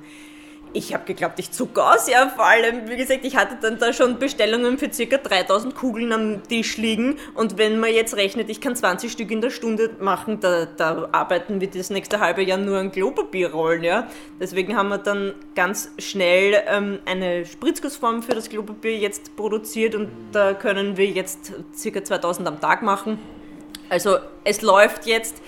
ich 0.77 0.93
habe 0.93 1.05
geglaubt, 1.05 1.39
ich 1.39 1.51
zucke 1.51 1.83
aus. 1.83 2.07
Ja, 2.07 2.29
vor 2.29 2.45
allem, 2.45 2.87
wie 2.87 2.97
gesagt, 2.97 3.25
ich 3.25 3.35
hatte 3.35 3.57
dann 3.59 3.79
da 3.79 3.91
schon 3.93 4.19
Bestellungen 4.19 4.77
für 4.77 4.89
ca. 4.89 5.17
3000 5.17 5.73
Kugeln 5.73 6.13
am 6.13 6.43
Tisch 6.43 6.77
liegen. 6.77 7.17
Und 7.33 7.57
wenn 7.57 7.79
man 7.79 7.91
jetzt 7.91 8.15
rechnet, 8.15 8.49
ich 8.49 8.61
kann 8.61 8.75
20 8.75 9.11
Stück 9.11 9.31
in 9.31 9.41
der 9.41 9.49
Stunde 9.49 9.89
machen, 9.99 10.39
da, 10.39 10.65
da 10.65 11.09
arbeiten 11.11 11.59
wir 11.59 11.69
das 11.69 11.89
nächste 11.89 12.19
halbe 12.19 12.43
Jahr 12.43 12.59
nur 12.59 12.77
an 12.77 12.91
Klopapierrollen. 12.91 13.83
Ja? 13.83 14.07
Deswegen 14.39 14.77
haben 14.77 14.89
wir 14.89 14.99
dann 14.99 15.33
ganz 15.55 15.91
schnell 15.97 16.61
ähm, 16.67 16.99
eine 17.05 17.45
Spritzgussform 17.45 18.21
für 18.21 18.35
das 18.35 18.47
Klopapier 18.47 18.97
jetzt 18.97 19.35
produziert 19.35 19.95
und 19.95 20.09
da 20.31 20.53
können 20.53 20.95
wir 20.95 21.07
jetzt 21.07 21.53
ca. 21.83 22.03
2000 22.03 22.47
am 22.47 22.61
Tag 22.61 22.83
machen. 22.83 23.19
Also 23.89 24.17
es 24.43 24.61
läuft 24.61 25.07
jetzt. 25.07 25.41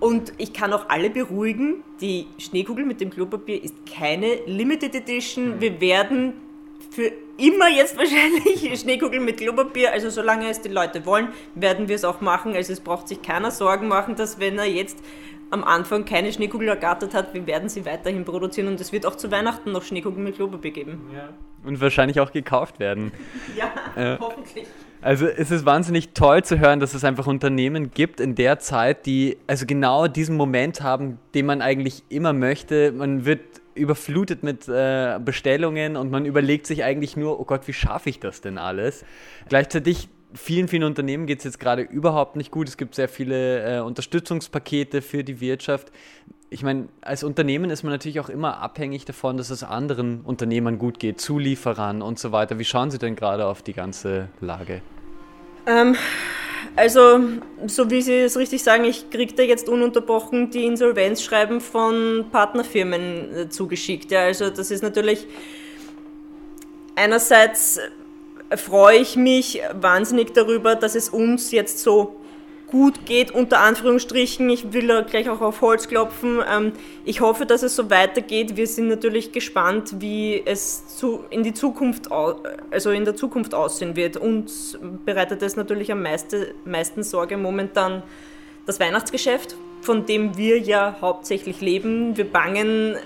Und 0.00 0.32
ich 0.38 0.54
kann 0.54 0.72
auch 0.72 0.88
alle 0.88 1.10
beruhigen, 1.10 1.84
die 2.00 2.26
Schneekugel 2.38 2.86
mit 2.86 3.00
dem 3.00 3.10
Klopapier 3.10 3.62
ist 3.62 3.74
keine 3.86 4.36
Limited 4.46 4.94
Edition. 4.94 5.56
Mhm. 5.56 5.60
Wir 5.60 5.80
werden 5.80 6.32
für 6.90 7.12
immer 7.36 7.68
jetzt 7.68 7.96
wahrscheinlich 7.96 8.80
Schneekugeln 8.80 9.24
mit 9.24 9.36
Klopapier, 9.38 9.92
also 9.92 10.10
solange 10.10 10.48
es 10.48 10.60
die 10.60 10.68
Leute 10.68 11.04
wollen, 11.06 11.28
werden 11.54 11.88
wir 11.88 11.96
es 11.96 12.04
auch 12.04 12.20
machen. 12.20 12.54
Also 12.54 12.72
es 12.72 12.80
braucht 12.80 13.08
sich 13.08 13.22
keiner 13.22 13.50
Sorgen 13.50 13.88
machen, 13.88 14.16
dass 14.16 14.40
wenn 14.40 14.58
er 14.58 14.66
jetzt 14.66 14.98
am 15.50 15.64
Anfang 15.64 16.04
keine 16.04 16.32
Schneekugel 16.32 16.68
ergattert 16.68 17.12
hat, 17.12 17.34
wir 17.34 17.46
werden 17.46 17.68
sie 17.68 17.84
weiterhin 17.84 18.24
produzieren 18.24 18.68
und 18.68 18.80
es 18.80 18.92
wird 18.92 19.04
auch 19.04 19.16
zu 19.16 19.30
Weihnachten 19.30 19.72
noch 19.72 19.82
Schneekugeln 19.82 20.24
mit 20.24 20.36
Klopapier 20.36 20.70
geben. 20.70 21.10
Ja. 21.14 21.30
Und 21.64 21.80
wahrscheinlich 21.80 22.20
auch 22.20 22.32
gekauft 22.32 22.78
werden. 22.78 23.12
ja, 23.56 23.72
äh, 23.96 24.16
hoffentlich. 24.18 24.66
Also 25.02 25.26
es 25.26 25.50
ist 25.50 25.64
wahnsinnig 25.64 26.10
toll 26.12 26.44
zu 26.44 26.58
hören, 26.58 26.78
dass 26.78 26.92
es 26.92 27.04
einfach 27.04 27.26
Unternehmen 27.26 27.90
gibt 27.90 28.20
in 28.20 28.34
der 28.34 28.58
Zeit, 28.58 29.06
die 29.06 29.38
also 29.46 29.64
genau 29.64 30.08
diesen 30.08 30.36
Moment 30.36 30.82
haben, 30.82 31.18
den 31.34 31.46
man 31.46 31.62
eigentlich 31.62 32.02
immer 32.10 32.34
möchte. 32.34 32.92
Man 32.92 33.24
wird 33.24 33.40
überflutet 33.74 34.42
mit 34.42 34.68
äh, 34.68 35.18
Bestellungen 35.24 35.96
und 35.96 36.10
man 36.10 36.26
überlegt 36.26 36.66
sich 36.66 36.84
eigentlich 36.84 37.16
nur, 37.16 37.40
oh 37.40 37.44
Gott, 37.44 37.66
wie 37.66 37.72
schaffe 37.72 38.10
ich 38.10 38.20
das 38.20 38.42
denn 38.42 38.58
alles? 38.58 39.04
Gleichzeitig 39.48 40.10
vielen, 40.34 40.68
vielen 40.68 40.84
Unternehmen 40.84 41.26
geht 41.26 41.38
es 41.38 41.44
jetzt 41.44 41.60
gerade 41.60 41.82
überhaupt 41.82 42.36
nicht 42.36 42.50
gut. 42.50 42.68
Es 42.68 42.76
gibt 42.76 42.94
sehr 42.94 43.08
viele 43.08 43.78
äh, 43.78 43.80
Unterstützungspakete 43.80 45.02
für 45.02 45.24
die 45.24 45.40
Wirtschaft. 45.40 45.90
Ich 46.50 46.62
meine, 46.62 46.88
als 47.00 47.22
Unternehmen 47.22 47.70
ist 47.70 47.84
man 47.84 47.92
natürlich 47.92 48.18
auch 48.20 48.28
immer 48.28 48.58
abhängig 48.58 49.04
davon, 49.04 49.36
dass 49.36 49.50
es 49.50 49.62
anderen 49.62 50.22
Unternehmern 50.22 50.78
gut 50.78 50.98
geht, 50.98 51.20
Zulieferern 51.20 52.02
und 52.02 52.18
so 52.18 52.32
weiter. 52.32 52.58
Wie 52.58 52.64
schauen 52.64 52.90
Sie 52.90 52.98
denn 52.98 53.14
gerade 53.14 53.46
auf 53.46 53.62
die 53.62 53.72
ganze 53.72 54.28
Lage? 54.40 54.82
Ähm, 55.66 55.94
also, 56.74 57.20
so 57.66 57.90
wie 57.90 58.02
Sie 58.02 58.14
es 58.14 58.36
richtig 58.36 58.62
sagen, 58.62 58.84
ich 58.84 59.10
kriege 59.10 59.34
da 59.34 59.42
jetzt 59.42 59.68
ununterbrochen 59.68 60.50
die 60.50 60.64
Insolvenzschreiben 60.64 61.60
von 61.60 62.26
Partnerfirmen 62.32 63.36
äh, 63.36 63.48
zugeschickt. 63.48 64.10
Ja, 64.10 64.22
also 64.24 64.50
das 64.50 64.70
ist 64.70 64.82
natürlich 64.82 65.26
einerseits 66.96 67.78
freue 68.56 68.98
ich 68.98 69.16
mich 69.16 69.60
wahnsinnig 69.72 70.32
darüber, 70.34 70.74
dass 70.74 70.94
es 70.94 71.08
uns 71.08 71.50
jetzt 71.52 71.80
so 71.80 72.20
gut 72.70 73.04
geht, 73.04 73.32
unter 73.32 73.60
Anführungsstrichen. 73.60 74.48
Ich 74.48 74.72
will 74.72 74.86
da 74.86 75.02
gleich 75.02 75.28
auch 75.28 75.40
auf 75.40 75.60
Holz 75.60 75.88
klopfen. 75.88 76.40
Ähm, 76.48 76.72
ich 77.04 77.20
hoffe, 77.20 77.46
dass 77.46 77.62
es 77.62 77.76
so 77.76 77.90
weitergeht. 77.90 78.56
Wir 78.56 78.66
sind 78.66 78.88
natürlich 78.88 79.32
gespannt, 79.32 79.96
wie 80.00 80.42
es 80.44 80.84
in 81.30 81.42
die 81.42 81.52
Zukunft, 81.52 82.10
also 82.12 82.90
in 82.90 83.04
der 83.04 83.16
Zukunft 83.16 83.54
aussehen 83.54 83.96
wird. 83.96 84.16
Uns 84.16 84.78
bereitet 85.04 85.42
es 85.42 85.56
natürlich 85.56 85.90
am 85.90 86.02
meiste, 86.02 86.54
meisten 86.64 87.02
Sorge 87.02 87.36
momentan 87.36 88.02
das 88.66 88.78
Weihnachtsgeschäft, 88.78 89.56
von 89.82 90.06
dem 90.06 90.36
wir 90.36 90.58
ja 90.58 90.96
hauptsächlich 91.00 91.60
leben. 91.60 92.16
Wir 92.16 92.30
bangen 92.30 92.96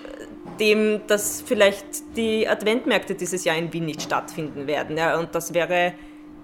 dem, 0.60 1.00
dass 1.06 1.42
vielleicht 1.42 2.16
die 2.16 2.48
Adventmärkte 2.48 3.14
dieses 3.14 3.44
Jahr 3.44 3.56
in 3.56 3.72
Wien 3.72 3.86
nicht 3.86 4.02
stattfinden 4.02 4.66
werden. 4.66 4.96
Ja, 4.96 5.18
und 5.18 5.34
das 5.34 5.54
wäre 5.54 5.94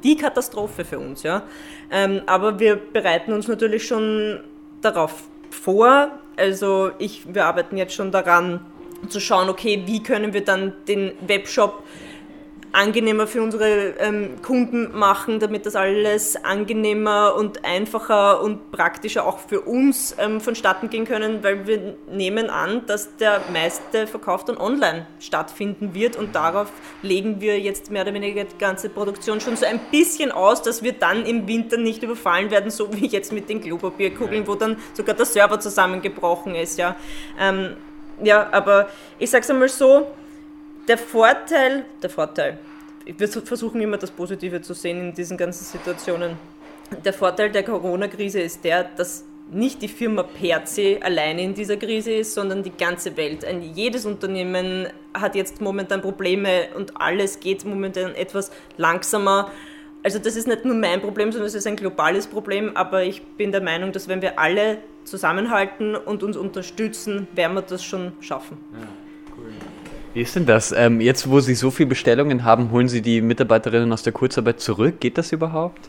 die 0.02 0.16
Katastrophe 0.16 0.84
für 0.84 0.98
uns. 0.98 1.22
Ja. 1.22 1.42
Ähm, 1.90 2.22
aber 2.26 2.58
wir 2.58 2.76
bereiten 2.76 3.32
uns 3.32 3.48
natürlich 3.48 3.86
schon 3.86 4.40
darauf 4.80 5.24
vor. 5.50 6.10
Also 6.36 6.90
ich, 6.98 7.34
wir 7.34 7.44
arbeiten 7.44 7.76
jetzt 7.76 7.94
schon 7.94 8.10
daran 8.10 8.64
zu 9.08 9.20
schauen, 9.20 9.48
okay, 9.48 9.82
wie 9.86 10.02
können 10.02 10.32
wir 10.32 10.44
dann 10.44 10.72
den 10.86 11.12
Webshop 11.26 11.82
angenehmer 12.72 13.26
für 13.26 13.42
unsere 13.42 13.94
ähm, 13.98 14.42
Kunden 14.42 14.96
machen, 14.96 15.40
damit 15.40 15.66
das 15.66 15.74
alles 15.74 16.36
angenehmer 16.44 17.34
und 17.36 17.64
einfacher 17.64 18.42
und 18.42 18.70
praktischer 18.70 19.26
auch 19.26 19.38
für 19.38 19.62
uns 19.62 20.14
ähm, 20.18 20.40
vonstatten 20.40 20.88
gehen 20.88 21.04
können, 21.04 21.42
weil 21.42 21.66
wir 21.66 21.96
nehmen 22.10 22.48
an, 22.48 22.86
dass 22.86 23.16
der 23.16 23.40
meiste 23.52 24.06
Verkauf 24.06 24.44
dann 24.44 24.56
online 24.56 25.06
stattfinden 25.18 25.94
wird 25.94 26.16
und 26.16 26.34
darauf 26.34 26.70
legen 27.02 27.40
wir 27.40 27.58
jetzt 27.58 27.90
mehr 27.90 28.02
oder 28.02 28.14
weniger 28.14 28.44
die 28.44 28.58
ganze 28.58 28.88
Produktion 28.88 29.40
schon 29.40 29.56
so 29.56 29.66
ein 29.66 29.80
bisschen 29.90 30.30
aus, 30.30 30.62
dass 30.62 30.82
wir 30.82 30.92
dann 30.92 31.26
im 31.26 31.48
Winter 31.48 31.76
nicht 31.76 32.02
überfallen 32.02 32.50
werden, 32.50 32.70
so 32.70 32.92
wie 32.92 33.06
jetzt 33.06 33.32
mit 33.32 33.48
den 33.48 33.60
Klopapierkugeln, 33.60 34.46
wo 34.46 34.54
dann 34.54 34.76
sogar 34.92 35.16
der 35.16 35.26
Server 35.26 35.58
zusammengebrochen 35.58 36.54
ist. 36.54 36.78
Ja, 36.78 36.94
ähm, 37.38 37.76
ja 38.22 38.48
aber 38.52 38.88
ich 39.18 39.30
sage 39.30 39.42
es 39.42 39.50
einmal 39.50 39.68
so, 39.68 40.06
der 40.90 40.98
Vorteil, 40.98 41.84
der 42.02 42.10
Vorteil, 42.10 42.58
wir 43.06 43.28
versuchen 43.28 43.80
immer 43.80 43.96
das 43.96 44.10
Positive 44.10 44.60
zu 44.60 44.74
sehen 44.74 45.00
in 45.00 45.14
diesen 45.14 45.36
ganzen 45.36 45.64
Situationen. 45.64 46.32
Der 47.04 47.12
Vorteil 47.12 47.52
der 47.52 47.62
Corona-Krise 47.62 48.40
ist 48.40 48.64
der, 48.64 48.82
dass 48.96 49.24
nicht 49.52 49.80
die 49.82 49.86
Firma 49.86 50.24
per 50.24 50.66
se 50.66 50.98
alleine 51.00 51.42
in 51.42 51.54
dieser 51.54 51.76
Krise 51.76 52.14
ist, 52.14 52.34
sondern 52.34 52.64
die 52.64 52.72
ganze 52.72 53.16
Welt. 53.16 53.44
Ein, 53.44 53.62
jedes 53.62 54.04
Unternehmen 54.04 54.88
hat 55.14 55.36
jetzt 55.36 55.60
momentan 55.60 56.02
Probleme 56.02 56.66
und 56.76 57.00
alles 57.00 57.38
geht 57.38 57.64
momentan 57.64 58.16
etwas 58.16 58.50
langsamer. 58.76 59.52
Also 60.02 60.18
das 60.18 60.34
ist 60.34 60.48
nicht 60.48 60.64
nur 60.64 60.74
mein 60.74 61.00
Problem, 61.00 61.30
sondern 61.30 61.46
es 61.46 61.54
ist 61.54 61.68
ein 61.68 61.76
globales 61.76 62.26
Problem, 62.26 62.76
aber 62.76 63.04
ich 63.04 63.22
bin 63.22 63.52
der 63.52 63.62
Meinung, 63.62 63.92
dass 63.92 64.08
wenn 64.08 64.22
wir 64.22 64.40
alle 64.40 64.78
zusammenhalten 65.04 65.94
und 65.94 66.24
uns 66.24 66.36
unterstützen, 66.36 67.28
werden 67.32 67.54
wir 67.54 67.62
das 67.62 67.84
schon 67.84 68.12
schaffen. 68.20 68.58
Ja. 68.72 68.88
Wie 70.12 70.22
ist 70.22 70.34
denn 70.34 70.46
das? 70.46 70.72
Ähm, 70.72 71.00
jetzt, 71.00 71.30
wo 71.30 71.38
Sie 71.40 71.54
so 71.54 71.70
viele 71.70 71.88
Bestellungen 71.88 72.44
haben, 72.44 72.72
holen 72.72 72.88
Sie 72.88 73.00
die 73.00 73.20
Mitarbeiterinnen 73.20 73.92
aus 73.92 74.02
der 74.02 74.12
Kurzarbeit 74.12 74.60
zurück? 74.60 74.98
Geht 75.00 75.18
das 75.18 75.30
überhaupt? 75.30 75.88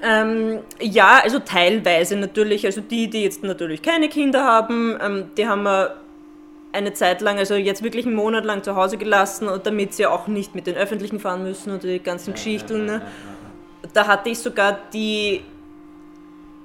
Ähm, 0.00 0.60
ja, 0.80 1.20
also 1.24 1.40
teilweise 1.40 2.16
natürlich. 2.16 2.64
Also 2.66 2.80
die, 2.80 3.10
die 3.10 3.24
jetzt 3.24 3.42
natürlich 3.42 3.82
keine 3.82 4.08
Kinder 4.08 4.44
haben, 4.44 4.96
ähm, 5.02 5.24
die 5.36 5.48
haben 5.48 5.64
wir 5.64 5.96
eine 6.72 6.92
Zeit 6.92 7.20
lang, 7.20 7.38
also 7.38 7.54
jetzt 7.54 7.82
wirklich 7.82 8.06
einen 8.06 8.14
Monat 8.14 8.44
lang 8.44 8.62
zu 8.62 8.76
Hause 8.76 8.96
gelassen, 8.96 9.48
damit 9.64 9.94
sie 9.94 10.06
auch 10.06 10.28
nicht 10.28 10.54
mit 10.54 10.66
den 10.66 10.76
Öffentlichen 10.76 11.18
fahren 11.18 11.42
müssen 11.42 11.72
und 11.72 11.82
die 11.82 11.98
ganzen 11.98 12.34
Geschichten. 12.34 12.84
Ne? 12.84 13.02
Da 13.92 14.06
hatte 14.06 14.28
ich 14.30 14.38
sogar 14.38 14.78
die 14.92 15.42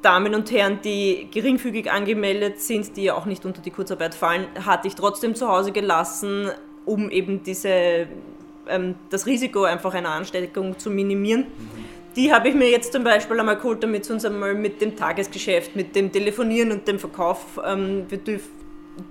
Damen 0.03 0.35
und 0.35 0.51
Herren, 0.51 0.79
die 0.83 1.29
geringfügig 1.31 1.89
angemeldet 1.89 2.59
sind, 2.59 2.97
die 2.97 3.03
ja 3.03 3.15
auch 3.15 3.25
nicht 3.25 3.45
unter 3.45 3.61
die 3.61 3.71
Kurzarbeit 3.71 4.13
fallen, 4.13 4.45
hatte 4.65 4.87
ich 4.89 4.95
trotzdem 4.95 5.33
zu 5.33 5.47
Hause 5.47 5.71
gelassen, 5.71 6.51
um 6.85 7.09
eben 7.09 7.43
diese, 7.43 8.07
ähm, 8.67 8.95
das 9.09 9.25
Risiko 9.25 9.63
einfach 9.63 9.93
einer 9.93 10.09
Ansteckung 10.09 10.77
zu 10.77 10.89
minimieren. 10.89 11.41
Mhm. 11.41 12.03
Die 12.15 12.31
habe 12.31 12.49
ich 12.49 12.55
mir 12.55 12.69
jetzt 12.69 12.93
zum 12.93 13.03
Beispiel 13.03 13.39
einmal 13.39 13.57
geholt, 13.57 13.81
damit 13.81 14.05
sie 14.05 14.13
uns 14.13 14.23
einmal 14.23 14.53
mit 14.53 14.81
dem 14.81 14.95
Tagesgeschäft, 14.95 15.75
mit 15.75 15.95
dem 15.95 16.11
Telefonieren 16.11 16.71
und 16.71 16.87
dem 16.87 16.99
Verkauf, 16.99 17.59
ähm, 17.65 18.05
wir 18.09 18.19
dürf, 18.19 18.43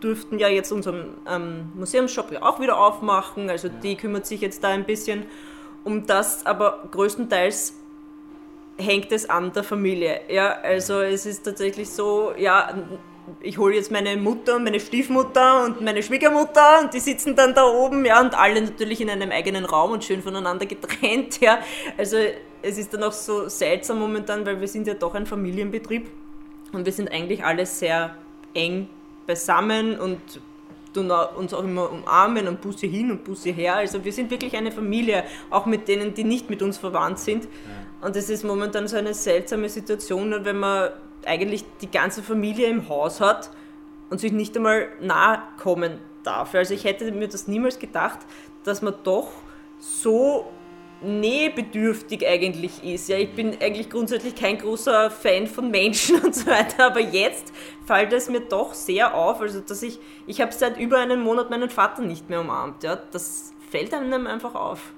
durften 0.01 0.39
ja 0.39 0.49
jetzt 0.49 0.71
unseren 0.71 1.15
ähm, 1.29 1.73
Museumsshop 1.75 2.31
ja 2.31 2.43
auch 2.43 2.61
wieder 2.61 2.79
aufmachen, 2.79 3.51
also 3.51 3.69
die 3.69 3.97
kümmert 3.97 4.27
sich 4.27 4.41
jetzt 4.41 4.63
da 4.63 4.69
ein 4.69 4.85
bisschen 4.85 5.25
um 5.83 6.07
das, 6.07 6.47
aber 6.47 6.89
größtenteils 6.93 7.75
hängt 8.79 9.11
es 9.11 9.29
an 9.29 9.53
der 9.53 9.65
Familie. 9.65 10.21
Ja, 10.29 10.53
also 10.63 11.01
es 11.01 11.27
ist 11.27 11.43
tatsächlich 11.43 11.91
so, 11.91 12.33
ja, 12.37 12.73
ich 13.41 13.59
hole 13.59 13.75
jetzt 13.75 13.91
meine 13.91 14.17
Mutter 14.17 14.57
und 14.57 14.65
meine 14.65 14.81
Stiefmutter 14.81 15.65
und 15.65 15.81
meine 15.81 16.03
Schwiegermutter 16.03 16.81
und 16.83 16.95
die 16.95 17.01
sitzen 17.01 17.37
dann 17.37 17.55
da 17.55 17.65
oben, 17.65 18.05
ja, 18.05 18.21
und 18.21 18.39
alle 18.39 18.61
natürlich 18.61 19.01
in 19.01 19.11
einem 19.11 19.31
eigenen 19.31 19.65
Raum 19.65 19.93
und 19.93 20.05
schön 20.05 20.23
voneinander 20.23 20.67
getrennt, 20.67 21.41
ja. 21.41 21.59
Also 21.97 22.17
es 22.63 22.79
ist 22.79 22.93
dann 22.95 23.03
auch 23.03 23.13
so 23.13 23.49
seltsam 23.49 23.99
momentan, 23.99 24.45
weil 24.47 24.61
wir 24.61 24.69
sind 24.69 24.87
ja 24.87 24.95
doch 24.95 25.15
ein 25.15 25.27
Familienbetrieb 25.27 26.09
und 26.73 26.85
wir 26.85 26.93
sind 26.93 27.11
eigentlich 27.11 27.45
alle 27.45 27.67
sehr 27.67 28.17
eng 28.55 28.89
beisammen 29.27 29.99
und 29.99 30.21
tun 30.93 31.11
uns 31.11 31.55
auch 31.55 31.65
immer 31.65 31.91
umarmen 31.91 32.49
und 32.49 32.61
Busse 32.61 32.87
hin 32.87 33.11
und 33.11 33.25
Busse 33.25 33.51
her. 33.51 33.77
Also 33.77 34.05
wir 34.05 34.13
sind 34.13 34.31
wirklich 34.31 34.57
eine 34.57 34.71
Familie, 34.71 35.25
auch 35.51 35.67
mit 35.67 35.89
denen, 35.89 36.13
die 36.15 36.25
nicht 36.25 36.51
mit 36.51 36.63
uns 36.63 36.77
verwandt 36.77 37.19
sind. 37.19 37.49
Und 38.03 38.15
es 38.15 38.29
ist 38.29 38.45
momentan 38.45 38.87
so 38.89 38.97
eine 38.97 39.15
seltsame 39.15 39.69
Situation, 39.69 40.45
wenn 40.45 40.59
man 40.59 40.91
eigentlich 41.27 41.65
die 41.81 41.91
ganze 41.91 42.23
Familie 42.23 42.69
im 42.69 42.89
Haus 42.89 43.21
hat 43.21 43.51
und 44.11 44.21
sich 44.21 44.33
nicht 44.33 44.57
einmal 44.57 44.89
nahe 45.01 45.43
kommen 45.59 45.99
darf. 46.23 46.55
Also 46.55 46.75
ich 46.75 46.85
hätte 46.85 47.11
mir 47.13 47.29
das 47.29 47.49
niemals 47.49 47.79
gedacht, 47.79 48.21
dass 48.65 48.83
man 48.83 48.95
doch 49.05 49.29
so 49.79 50.47
nähebedürftig 51.03 52.27
eigentlich 52.27 52.85
ist. 52.85 53.09
Ja, 53.09 53.17
ich 53.17 53.35
bin 53.35 53.57
eigentlich 53.61 53.91
grundsätzlich 53.91 54.37
kein 54.37 54.59
großer 54.59 55.11
Fan 55.11 55.47
von 55.47 55.71
Menschen 55.71 56.21
und 56.25 56.35
so 56.35 56.47
weiter, 56.47 56.87
aber 56.87 57.01
jetzt 57.01 57.53
fällt 57.87 58.13
es 58.13 58.29
mir 58.29 58.41
doch 58.41 58.75
sehr 58.75 59.15
auf, 59.15 59.41
also 59.41 59.61
dass 59.61 59.83
ich, 59.83 59.99
ich 60.27 60.41
habe 60.41 60.53
seit 60.53 60.79
über 60.79 60.99
einem 60.99 61.23
Monat 61.23 61.51
meinen 61.51 61.71
Vater 61.71 62.03
nicht 62.03 62.29
mehr 62.31 62.41
umarmt. 62.41 62.85
Ja, 62.85 62.97
das 62.97 63.53
fällt 63.71 63.93
einem 63.95 64.27
einfach 64.27 64.55
auf. 64.55 64.93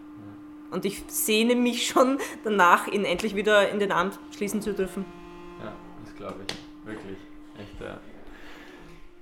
Und 0.71 0.85
ich 0.85 1.04
sehne 1.07 1.54
mich 1.54 1.87
schon 1.87 2.19
danach, 2.43 2.88
ihn 2.88 3.04
endlich 3.04 3.37
wieder 3.37 3.71
in 3.71 3.78
den 3.78 3.93
Arm 3.93 4.11
schließen 4.37 4.61
zu 4.61 4.75
dürfen 4.75 5.04
glaube 6.25 6.45
ich. 6.49 6.87
Wirklich. 6.87 7.19
Echt, 7.59 7.81
ja. 7.81 8.00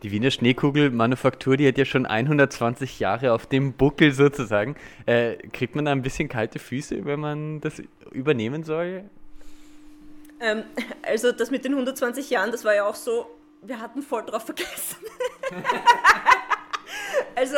Die 0.02 0.10
Wiener 0.10 0.30
Schneekugelmanufaktur, 0.30 1.56
die 1.56 1.66
hat 1.68 1.78
ja 1.78 1.84
schon 1.84 2.06
120 2.06 2.98
Jahre 2.98 3.32
auf 3.32 3.46
dem 3.46 3.72
Buckel 3.72 4.12
sozusagen. 4.12 4.76
Äh, 5.06 5.36
kriegt 5.48 5.76
man 5.76 5.84
da 5.84 5.92
ein 5.92 6.02
bisschen 6.02 6.28
kalte 6.28 6.58
Füße, 6.58 7.04
wenn 7.04 7.20
man 7.20 7.60
das 7.60 7.82
übernehmen 8.10 8.64
soll? 8.64 9.04
Ähm, 10.40 10.64
also 11.02 11.30
das 11.30 11.50
mit 11.50 11.64
den 11.64 11.72
120 11.72 12.30
Jahren, 12.30 12.50
das 12.50 12.64
war 12.64 12.74
ja 12.74 12.84
auch 12.84 12.96
so, 12.96 13.26
wir 13.62 13.80
hatten 13.80 14.02
voll 14.02 14.24
drauf 14.24 14.44
vergessen. 14.44 14.96
also 17.36 17.56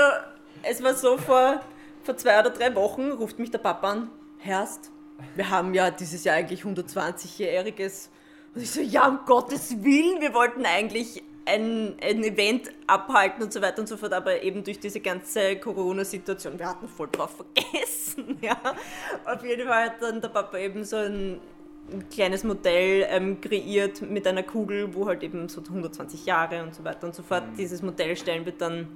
es 0.63 0.83
war 0.83 0.95
so, 0.95 1.17
vor, 1.17 1.63
vor 2.03 2.17
zwei 2.17 2.41
oder 2.41 2.51
drei 2.51 2.75
Wochen 2.75 3.11
ruft 3.11 3.39
mich 3.39 3.51
der 3.51 3.59
Papa 3.59 3.91
an, 3.91 4.11
Herst, 4.39 4.91
wir 5.35 5.49
haben 5.49 5.73
ja 5.73 5.91
dieses 5.91 6.25
Jahr 6.25 6.37
eigentlich 6.37 6.63
120-jähriges 6.63 8.11
und 8.55 8.63
ich 8.63 8.71
so, 8.71 8.81
ja, 8.81 9.09
um 9.09 9.21
Gottes 9.27 9.83
Willen, 9.83 10.21
wir 10.21 10.33
wollten 10.35 10.65
eigentlich 10.65 11.23
ein, 11.47 11.95
ein 12.01 12.23
Event 12.23 12.71
abhalten 12.87 13.43
und 13.43 13.53
so 13.53 13.61
weiter 13.61 13.81
und 13.81 13.89
so 13.89 13.97
fort, 13.97 14.13
aber 14.13 14.43
eben 14.43 14.65
durch 14.65 14.79
diese 14.79 15.01
ganze 15.01 15.57
Corona-Situation, 15.57 16.59
wir 16.59 16.69
hatten 16.69 16.89
voll 16.89 17.09
drauf 17.11 17.37
vergessen, 17.37 18.39
ja. 18.41 18.57
Auf 19.25 19.45
jeden 19.45 19.67
Fall 19.67 19.87
hat 19.87 20.01
dann 20.01 20.21
der 20.21 20.29
Papa 20.29 20.59
eben 20.59 20.85
so 20.85 20.97
ein, 20.97 21.41
ein 21.93 22.09
kleines 22.09 22.45
Modell 22.45 23.07
ähm, 23.11 23.41
kreiert 23.41 24.03
mit 24.03 24.27
einer 24.27 24.43
Kugel, 24.43 24.95
wo 24.95 25.07
halt 25.07 25.23
eben 25.23 25.49
so 25.49 25.61
120 25.61 26.25
Jahre 26.25 26.63
und 26.63 26.75
so 26.75 26.85
weiter 26.85 27.07
und 27.07 27.15
so 27.15 27.23
fort. 27.23 27.47
Mhm. 27.53 27.57
Dieses 27.57 27.83
Modell 27.83 28.17
stellen 28.17 28.47
wir 28.47 28.53
dann 28.53 28.89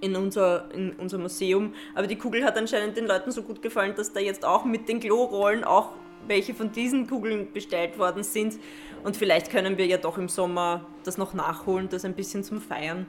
in 0.00 0.16
unser, 0.16 0.72
in 0.72 0.92
unser 0.92 1.18
Museum. 1.18 1.74
Aber 1.94 2.06
die 2.06 2.16
Kugel 2.16 2.44
hat 2.44 2.56
anscheinend 2.56 2.96
den 2.96 3.06
Leuten 3.06 3.30
so 3.30 3.42
gut 3.42 3.60
gefallen, 3.60 3.94
dass 3.94 4.12
da 4.12 4.20
jetzt 4.20 4.44
auch 4.44 4.64
mit 4.64 4.88
den 4.88 5.00
Klorollen 5.00 5.64
auch 5.64 5.90
welche 6.26 6.54
von 6.54 6.72
diesen 6.72 7.06
Kugeln 7.06 7.52
bestellt 7.52 7.98
worden 7.98 8.22
sind. 8.22 8.58
Und 9.02 9.16
vielleicht 9.16 9.50
können 9.50 9.78
wir 9.78 9.86
ja 9.86 9.96
doch 9.96 10.18
im 10.18 10.28
Sommer 10.28 10.86
das 11.04 11.18
noch 11.18 11.34
nachholen, 11.34 11.88
das 11.88 12.04
ein 12.04 12.14
bisschen 12.14 12.44
zum 12.44 12.60
Feiern. 12.60 13.06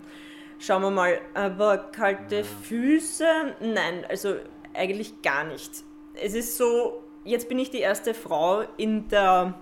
Schauen 0.60 0.82
wir 0.84 0.92
mal. 0.92 1.20
Aber 1.34 1.78
kalte 1.78 2.44
Füße? 2.44 3.26
Nein, 3.62 4.06
also 4.08 4.36
eigentlich 4.74 5.22
gar 5.22 5.44
nicht. 5.44 5.84
Es 6.14 6.34
ist 6.34 6.58
so, 6.58 7.04
jetzt 7.24 7.50
bin 7.50 7.60
ich 7.60 7.72
die 7.72 7.80
erste 7.80 8.14
Frau 8.14 8.64
in 8.78 9.08
der 9.10 9.56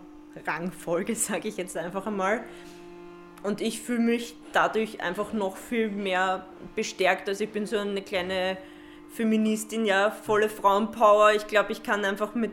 Rangfolge, 0.46 1.16
sage 1.16 1.48
ich 1.48 1.58
jetzt 1.58 1.78
einfach 1.78 2.06
einmal. 2.08 2.44
Und 3.42 3.62
ich 3.62 3.82
fühle 3.82 4.00
mich 4.00 4.36
dadurch 4.52 5.02
einfach 5.02 5.32
noch 5.32 5.56
viel 5.56 5.90
mehr 5.90 6.46
bestärkt. 6.76 7.30
Also 7.30 7.46
ich 7.46 7.52
bin 7.52 7.66
so 7.66 7.78
eine 7.78 8.02
kleine 8.02 8.58
Feministin, 9.10 9.86
ja, 9.86 10.12
volle 10.12 10.50
Frauenpower. 10.50 11.32
Ich 11.34 11.48
glaube, 11.48 11.72
ich 11.72 11.82
kann 11.82 12.04
einfach 12.04 12.36
mit 12.36 12.52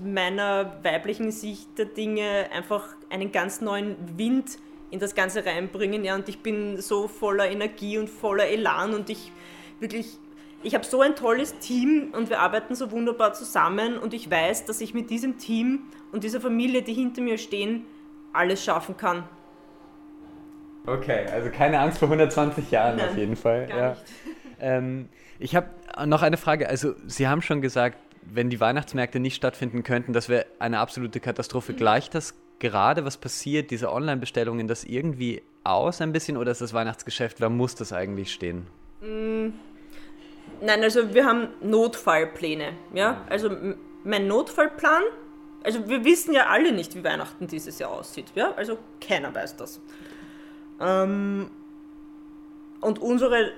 meiner 0.00 0.78
weiblichen 0.82 1.30
Sicht 1.30 1.78
der 1.78 1.86
Dinge 1.86 2.48
einfach 2.52 2.88
einen 3.10 3.32
ganz 3.32 3.60
neuen 3.60 3.96
Wind 4.16 4.58
in 4.90 5.00
das 5.00 5.14
Ganze 5.14 5.44
reinbringen. 5.44 6.04
Ja, 6.04 6.14
und 6.14 6.28
ich 6.28 6.40
bin 6.40 6.80
so 6.80 7.08
voller 7.08 7.50
Energie 7.50 7.98
und 7.98 8.08
voller 8.08 8.46
Elan 8.46 8.94
und 8.94 9.10
ich 9.10 9.32
wirklich, 9.80 10.18
ich 10.62 10.74
habe 10.74 10.84
so 10.84 11.00
ein 11.00 11.16
tolles 11.16 11.58
Team 11.58 12.12
und 12.12 12.30
wir 12.30 12.40
arbeiten 12.40 12.74
so 12.74 12.90
wunderbar 12.90 13.32
zusammen 13.32 13.98
und 13.98 14.14
ich 14.14 14.30
weiß, 14.30 14.64
dass 14.66 14.80
ich 14.80 14.94
mit 14.94 15.10
diesem 15.10 15.38
Team 15.38 15.84
und 16.12 16.24
dieser 16.24 16.40
Familie, 16.40 16.82
die 16.82 16.94
hinter 16.94 17.22
mir 17.22 17.38
stehen, 17.38 17.84
alles 18.32 18.62
schaffen 18.62 18.96
kann. 18.96 19.24
Okay, 20.86 21.26
also 21.32 21.50
keine 21.50 21.78
Angst 21.78 21.98
vor 21.98 22.08
120 22.08 22.70
Jahren 22.70 22.96
Nein, 22.96 23.08
auf 23.08 23.16
jeden 23.16 23.36
Fall. 23.36 23.68
Ja. 23.68 23.96
Ähm, 24.64 25.08
ich 25.40 25.56
habe 25.56 25.66
noch 26.06 26.22
eine 26.22 26.36
Frage. 26.36 26.68
Also 26.68 26.94
Sie 27.04 27.26
haben 27.26 27.42
schon 27.42 27.60
gesagt, 27.60 27.98
wenn 28.22 28.50
die 28.50 28.60
Weihnachtsmärkte 28.60 29.20
nicht 29.20 29.34
stattfinden 29.36 29.82
könnten, 29.82 30.12
das 30.12 30.28
wäre 30.28 30.46
eine 30.58 30.78
absolute 30.78 31.20
Katastrophe. 31.20 31.72
Mhm. 31.72 31.76
Gleicht 31.76 32.14
das 32.14 32.34
gerade, 32.58 33.04
was 33.04 33.16
passiert, 33.16 33.70
diese 33.70 33.92
Online-Bestellungen, 33.92 34.68
das 34.68 34.84
irgendwie 34.84 35.42
aus 35.64 36.00
ein 36.00 36.12
bisschen 36.12 36.36
oder 36.36 36.52
ist 36.52 36.60
das 36.60 36.72
Weihnachtsgeschäft, 36.72 37.40
wer 37.40 37.48
muss 37.50 37.74
das 37.74 37.92
eigentlich 37.92 38.32
stehen? 38.32 38.66
Nein, 39.00 40.82
also 40.82 41.12
wir 41.14 41.24
haben 41.24 41.48
Notfallpläne. 41.60 42.72
Ja? 42.94 43.24
Also 43.28 43.48
m- 43.48 43.76
mein 44.04 44.28
Notfallplan, 44.28 45.02
also 45.64 45.88
wir 45.88 46.04
wissen 46.04 46.34
ja 46.34 46.46
alle 46.46 46.72
nicht, 46.72 46.94
wie 46.94 47.02
Weihnachten 47.04 47.46
dieses 47.48 47.78
Jahr 47.78 47.90
aussieht. 47.90 48.26
Ja? 48.34 48.52
Also 48.54 48.78
keiner 49.00 49.34
weiß 49.34 49.56
das. 49.56 49.80
Ähm, 50.80 51.50
und 52.80 53.00
unsere 53.00 53.52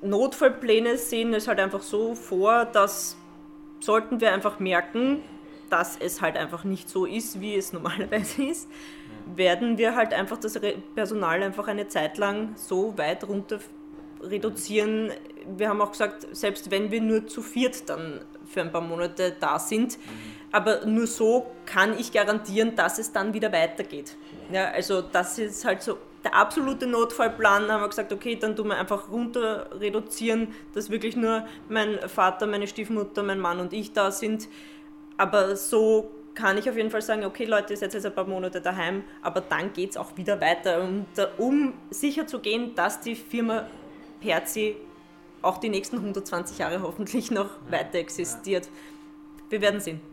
Notfallpläne 0.00 0.96
sehen 0.98 1.32
es 1.34 1.46
halt 1.48 1.60
einfach 1.60 1.82
so 1.82 2.14
vor, 2.14 2.64
dass 2.66 3.16
sollten 3.82 4.20
wir 4.20 4.32
einfach 4.32 4.58
merken, 4.58 5.22
dass 5.70 5.96
es 5.96 6.20
halt 6.20 6.36
einfach 6.36 6.64
nicht 6.64 6.88
so 6.88 7.06
ist, 7.06 7.40
wie 7.40 7.54
es 7.54 7.72
normalerweise 7.72 8.44
ist, 8.44 8.68
werden 9.34 9.78
wir 9.78 9.94
halt 9.94 10.12
einfach 10.12 10.38
das 10.38 10.60
Personal 10.94 11.42
einfach 11.42 11.68
eine 11.68 11.88
Zeit 11.88 12.18
lang 12.18 12.52
so 12.56 12.96
weit 12.98 13.24
runter 13.24 13.58
reduzieren. 14.20 15.10
Wir 15.56 15.68
haben 15.68 15.80
auch 15.80 15.92
gesagt, 15.92 16.26
selbst 16.32 16.70
wenn 16.70 16.90
wir 16.90 17.00
nur 17.00 17.26
zu 17.26 17.42
viert 17.42 17.88
dann 17.88 18.20
für 18.46 18.60
ein 18.60 18.70
paar 18.70 18.82
Monate 18.82 19.34
da 19.40 19.58
sind, 19.58 19.98
aber 20.52 20.84
nur 20.84 21.06
so 21.06 21.46
kann 21.64 21.98
ich 21.98 22.12
garantieren, 22.12 22.76
dass 22.76 22.98
es 22.98 23.12
dann 23.12 23.32
wieder 23.32 23.52
weitergeht. 23.52 24.16
Ja, 24.52 24.70
also 24.70 25.00
das 25.00 25.38
ist 25.38 25.64
halt 25.64 25.82
so 25.82 25.98
der 26.24 26.34
absolute 26.34 26.86
Notfallplan. 26.86 27.66
Da 27.66 27.74
haben 27.74 27.82
wir 27.82 27.88
gesagt, 27.88 28.12
okay, 28.12 28.36
dann 28.36 28.56
tun 28.56 28.68
wir 28.68 28.78
einfach 28.78 29.10
runter 29.10 29.68
reduzieren, 29.78 30.54
dass 30.74 30.90
wirklich 30.90 31.16
nur 31.16 31.46
mein 31.68 31.98
Vater, 32.08 32.46
meine 32.46 32.66
Stiefmutter, 32.66 33.22
mein 33.22 33.40
Mann 33.40 33.60
und 33.60 33.72
ich 33.72 33.92
da 33.92 34.10
sind. 34.10 34.48
Aber 35.16 35.56
so 35.56 36.10
kann 36.34 36.56
ich 36.58 36.68
auf 36.68 36.76
jeden 36.76 36.90
Fall 36.90 37.02
sagen, 37.02 37.24
okay 37.24 37.44
Leute, 37.44 37.74
ihr 37.74 37.76
seid 37.76 37.92
jetzt 37.94 38.06
ein 38.06 38.14
paar 38.14 38.26
Monate 38.26 38.60
daheim, 38.60 39.04
aber 39.20 39.40
dann 39.40 39.72
geht 39.72 39.90
es 39.90 39.96
auch 39.96 40.16
wieder 40.16 40.40
weiter. 40.40 40.82
Und 40.82 41.06
äh, 41.16 41.26
um 41.38 41.74
sicher 41.90 42.26
zu 42.26 42.38
gehen, 42.38 42.74
dass 42.74 43.00
die 43.00 43.14
Firma 43.14 43.66
Perzi 44.20 44.76
auch 45.42 45.58
die 45.58 45.68
nächsten 45.68 45.96
120 45.96 46.58
Jahre 46.58 46.82
hoffentlich 46.82 47.30
noch 47.30 47.50
weiter 47.68 47.98
existiert. 47.98 48.68
Wir 49.50 49.60
werden 49.60 49.80
sehen. 49.80 50.11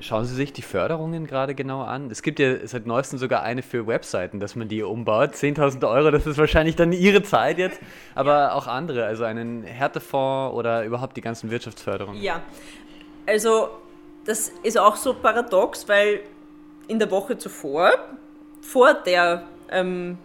Schauen 0.00 0.24
Sie 0.24 0.34
sich 0.34 0.52
die 0.52 0.62
Förderungen 0.62 1.26
gerade 1.26 1.54
genau 1.54 1.82
an. 1.82 2.10
Es 2.10 2.22
gibt 2.22 2.38
ja 2.38 2.66
seit 2.66 2.86
neuestem 2.86 3.18
sogar 3.18 3.42
eine 3.42 3.62
für 3.62 3.86
Webseiten, 3.86 4.40
dass 4.40 4.56
man 4.56 4.68
die 4.68 4.82
umbaut. 4.82 5.34
10.000 5.34 5.88
Euro, 5.88 6.10
das 6.10 6.26
ist 6.26 6.36
wahrscheinlich 6.36 6.76
dann 6.76 6.92
Ihre 6.92 7.22
Zeit 7.22 7.58
jetzt, 7.58 7.80
aber 8.14 8.54
auch 8.54 8.66
andere, 8.66 9.06
also 9.06 9.24
einen 9.24 9.62
Härtefonds 9.62 10.54
oder 10.56 10.84
überhaupt 10.84 11.16
die 11.16 11.20
ganzen 11.20 11.50
Wirtschaftsförderungen. 11.50 12.20
Ja, 12.20 12.42
also 13.26 13.68
das 14.24 14.52
ist 14.62 14.76
auch 14.78 14.96
so 14.96 15.14
paradox, 15.14 15.88
weil 15.88 16.20
in 16.88 16.98
der 16.98 17.10
Woche 17.10 17.38
zuvor, 17.38 17.90
vor 18.60 18.94
der 18.94 19.44
ähm, 19.70 20.18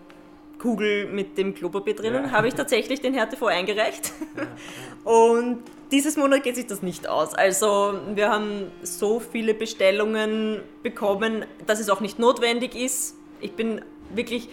Kugel 0.57 1.05
mit 1.07 1.37
dem 1.37 1.53
Klopapier 1.53 1.95
drinnen, 1.95 2.25
Ja. 2.25 2.31
habe 2.31 2.47
ich 2.47 2.53
tatsächlich 2.55 3.01
den 3.01 3.13
Härtefonds 3.13 3.53
eingereicht. 3.55 4.11
Und 5.05 5.59
dieses 5.91 6.17
Monat 6.17 6.43
geht 6.43 6.55
sich 6.55 6.67
das 6.67 6.81
nicht 6.81 7.07
aus. 7.07 7.33
Also 7.33 7.99
wir 8.13 8.29
haben 8.29 8.71
so 8.83 9.19
viele 9.19 9.53
Bestellungen 9.53 10.61
bekommen, 10.83 11.45
dass 11.65 11.79
es 11.79 11.89
auch 11.89 11.99
nicht 11.99 12.19
notwendig 12.19 12.75
ist. 12.75 13.15
Ich 13.41 13.53
bin 13.53 13.81
wirklich 14.13 14.49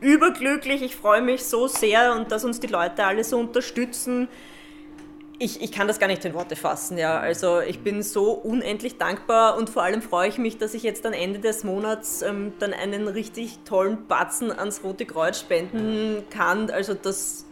überglücklich. 0.00 0.82
Ich 0.82 0.96
freue 0.96 1.22
mich 1.22 1.44
so 1.44 1.66
sehr 1.66 2.14
und 2.14 2.30
dass 2.30 2.44
uns 2.44 2.60
die 2.60 2.68
Leute 2.68 3.04
alle 3.04 3.24
so 3.24 3.38
unterstützen. 3.38 4.28
Ich, 5.38 5.60
ich 5.60 5.70
kann 5.70 5.86
das 5.86 5.98
gar 5.98 6.06
nicht 6.06 6.24
in 6.24 6.32
Worte 6.32 6.56
fassen, 6.56 6.96
ja. 6.96 7.18
Also 7.18 7.60
ich 7.60 7.80
bin 7.80 8.02
so 8.02 8.30
unendlich 8.30 8.96
dankbar 8.96 9.58
und 9.58 9.68
vor 9.68 9.82
allem 9.82 10.00
freue 10.00 10.28
ich 10.28 10.38
mich, 10.38 10.56
dass 10.56 10.72
ich 10.72 10.82
jetzt 10.82 11.04
am 11.04 11.12
Ende 11.12 11.40
des 11.40 11.62
Monats 11.62 12.22
ähm, 12.22 12.54
dann 12.58 12.72
einen 12.72 13.06
richtig 13.06 13.58
tollen 13.66 14.06
Batzen 14.06 14.50
ans 14.50 14.82
Rote 14.82 15.04
Kreuz 15.04 15.38
spenden 15.40 16.24
kann. 16.30 16.70
Also 16.70 16.94
das, 16.94 17.44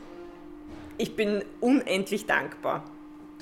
ich 0.97 1.15
bin 1.15 1.45
unendlich 1.61 2.25
dankbar. 2.25 2.85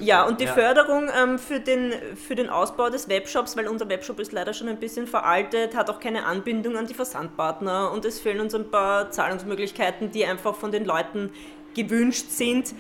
Ja, 0.03 0.25
und 0.25 0.41
die 0.41 0.45
Ja. 0.45 0.53
Förderung 0.53 1.09
ähm, 1.17 1.39
für, 1.39 1.61
den, 1.61 1.93
für 2.17 2.35
den 2.35 2.51
Ausbau 2.51 2.91
des 2.91 3.09
Webshops, 3.09 3.57
weil 3.57 3.69
unser 3.69 3.89
Webshop 3.89 4.19
ist 4.21 4.33
leider 4.33 4.53
schon 4.53 4.69
ein 4.69 4.79
bisschen 4.79 5.07
veraltet, 5.07 5.75
hat 5.77 5.89
auch 5.91 6.01
keine 6.01 6.25
Anbindung 6.25 6.77
an 6.77 6.87
die 6.87 6.95
Versandpartner 6.95 7.91
und 7.93 8.05
es 8.05 8.21
fehlen 8.21 8.41
uns 8.41 8.55
ein 8.55 8.71
paar 8.71 9.11
Zahlungsmöglichkeiten, 9.11 10.11
die 10.11 10.25
einfach 10.25 10.55
von 10.55 10.73
den 10.73 10.85
Leuten 10.85 11.31
gewünscht 11.75 12.31
sind. 12.31 12.75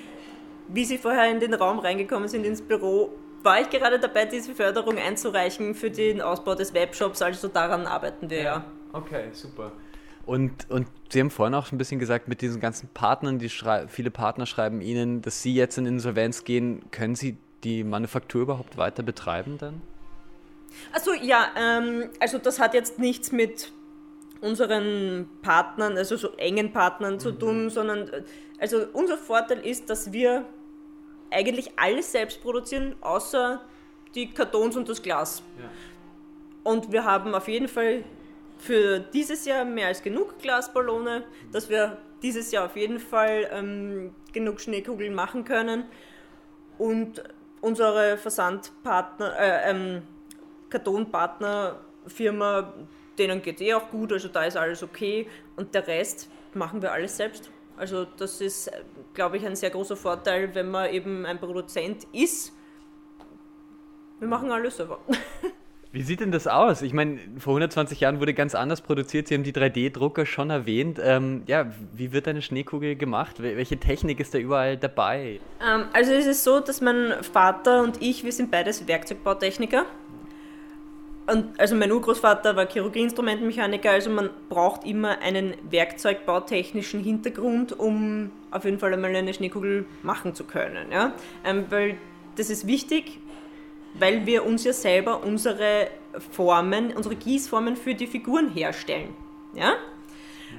Wie 0.68 0.84
sie 0.84 0.98
vorher 0.98 1.30
in 1.30 1.40
den 1.40 1.54
Raum 1.54 1.78
reingekommen 1.78 2.28
sind 2.28 2.44
ins 2.44 2.62
Büro, 2.62 3.10
war 3.42 3.60
ich 3.60 3.70
gerade 3.70 3.98
dabei, 3.98 4.24
diese 4.24 4.54
Förderung 4.54 4.96
einzureichen 4.98 5.74
für 5.74 5.90
den 5.90 6.20
Ausbau 6.20 6.54
des 6.54 6.72
Webshops. 6.72 7.20
Also 7.22 7.48
daran 7.48 7.86
arbeiten 7.86 8.30
wir 8.30 8.42
ja. 8.42 8.64
Okay, 8.92 9.30
super. 9.32 9.72
Und, 10.24 10.70
und 10.70 10.86
Sie 11.10 11.20
haben 11.20 11.30
vorhin 11.30 11.54
auch 11.54 11.70
ein 11.72 11.78
bisschen 11.78 11.98
gesagt, 11.98 12.28
mit 12.28 12.42
diesen 12.42 12.60
ganzen 12.60 12.88
Partnern, 12.88 13.38
die 13.38 13.50
viele 13.88 14.10
Partner 14.10 14.46
schreiben 14.46 14.80
Ihnen, 14.80 15.20
dass 15.20 15.42
Sie 15.42 15.54
jetzt 15.54 15.76
in 15.78 15.86
Insolvenz 15.86 16.44
gehen, 16.44 16.90
können 16.90 17.14
Sie 17.14 17.36
die 17.64 17.84
Manufaktur 17.84 18.42
überhaupt 18.42 18.76
weiter 18.76 19.02
betreiben 19.02 19.58
dann? 19.58 19.82
Also 20.92 21.12
ja, 21.12 21.48
ähm, 21.56 22.08
also 22.20 22.38
das 22.38 22.58
hat 22.58 22.74
jetzt 22.74 22.98
nichts 22.98 23.30
mit 23.32 23.72
unseren 24.40 25.28
Partnern, 25.42 25.96
also 25.96 26.16
so 26.16 26.32
engen 26.36 26.72
Partnern 26.72 27.20
zu 27.20 27.32
tun, 27.32 27.70
sondern 27.70 28.08
äh, 28.08 28.22
also 28.58 28.86
unser 28.92 29.18
Vorteil 29.18 29.58
ist, 29.58 29.90
dass 29.90 30.12
wir 30.12 30.46
eigentlich 31.30 31.72
alles 31.76 32.12
selbst 32.12 32.42
produzieren, 32.42 32.94
außer 33.00 33.60
die 34.14 34.32
Kartons 34.32 34.76
und 34.76 34.88
das 34.88 35.02
Glas. 35.02 35.42
Und 36.62 36.92
wir 36.92 37.04
haben 37.04 37.34
auf 37.34 37.48
jeden 37.48 37.68
Fall 37.68 38.04
für 38.62 39.00
dieses 39.00 39.44
Jahr 39.44 39.64
mehr 39.64 39.88
als 39.88 40.04
genug 40.04 40.38
Glasballone, 40.38 41.24
dass 41.50 41.68
wir 41.68 41.98
dieses 42.22 42.52
Jahr 42.52 42.66
auf 42.66 42.76
jeden 42.76 43.00
Fall 43.00 43.48
ähm, 43.50 44.14
genug 44.32 44.60
Schneekugeln 44.60 45.14
machen 45.14 45.44
können. 45.44 45.86
Und 46.78 47.24
unsere 47.60 48.16
Versandpartner, 48.16 49.36
äh, 49.36 49.70
ähm, 49.70 50.02
Kartonpartnerfirma, 50.70 52.72
denen 53.18 53.42
geht 53.42 53.60
eh 53.60 53.74
auch 53.74 53.90
gut, 53.90 54.12
also 54.12 54.28
da 54.28 54.44
ist 54.44 54.56
alles 54.56 54.84
okay. 54.84 55.26
Und 55.56 55.74
der 55.74 55.84
Rest 55.88 56.30
machen 56.54 56.80
wir 56.82 56.92
alles 56.92 57.16
selbst. 57.16 57.50
Also 57.76 58.04
das 58.04 58.40
ist, 58.40 58.70
glaube 59.12 59.38
ich, 59.38 59.44
ein 59.44 59.56
sehr 59.56 59.70
großer 59.70 59.96
Vorteil, 59.96 60.54
wenn 60.54 60.70
man 60.70 60.88
eben 60.90 61.26
ein 61.26 61.40
Produzent 61.40 62.06
ist. 62.12 62.52
Wir 64.20 64.28
machen 64.28 64.52
alles 64.52 64.76
selber. 64.76 65.00
Wie 65.92 66.00
sieht 66.02 66.20
denn 66.20 66.32
das 66.32 66.46
aus? 66.46 66.80
Ich 66.80 66.94
meine, 66.94 67.18
vor 67.38 67.52
120 67.52 68.00
Jahren 68.00 68.18
wurde 68.18 68.32
ganz 68.32 68.54
anders 68.54 68.80
produziert. 68.80 69.28
Sie 69.28 69.34
haben 69.34 69.42
die 69.42 69.52
3D-Drucker 69.52 70.24
schon 70.24 70.48
erwähnt. 70.48 70.98
Ähm, 71.02 71.42
ja, 71.46 71.66
wie 71.92 72.12
wird 72.12 72.26
eine 72.28 72.40
Schneekugel 72.40 72.96
gemacht? 72.96 73.40
Wel- 73.40 73.58
Welche 73.58 73.76
Technik 73.76 74.18
ist 74.18 74.32
da 74.32 74.38
überall 74.38 74.78
dabei? 74.78 75.38
Ähm, 75.62 75.84
also 75.92 76.12
es 76.12 76.24
ist 76.26 76.44
so, 76.44 76.60
dass 76.60 76.80
mein 76.80 77.12
Vater 77.22 77.82
und 77.82 78.00
ich, 78.00 78.24
wir 78.24 78.32
sind 78.32 78.50
beides 78.50 78.88
Werkzeugbautechniker. 78.88 79.84
Und 81.30 81.60
also 81.60 81.76
mein 81.76 81.92
Urgroßvater 81.92 82.56
war 82.56 82.66
Chirurgie-Instrumentenmechaniker, 82.66 83.90
also 83.90 84.10
man 84.10 84.30
braucht 84.48 84.84
immer 84.84 85.20
einen 85.20 85.54
werkzeugbautechnischen 85.70 87.04
Hintergrund, 87.04 87.78
um 87.78 88.30
auf 88.50 88.64
jeden 88.64 88.78
Fall 88.78 88.92
einmal 88.92 89.14
eine 89.14 89.32
Schneekugel 89.32 89.84
machen 90.02 90.34
zu 90.34 90.44
können. 90.44 90.90
Ja? 90.90 91.12
Ähm, 91.44 91.66
weil 91.70 91.96
das 92.36 92.50
ist 92.50 92.66
wichtig, 92.66 93.18
weil 93.94 94.26
wir 94.26 94.44
uns 94.44 94.64
ja 94.64 94.72
selber 94.72 95.22
unsere 95.22 95.88
Formen, 96.30 96.92
unsere 96.92 97.16
Gießformen 97.16 97.76
für 97.76 97.94
die 97.94 98.06
Figuren 98.06 98.50
herstellen. 98.50 99.14
Ja? 99.54 99.74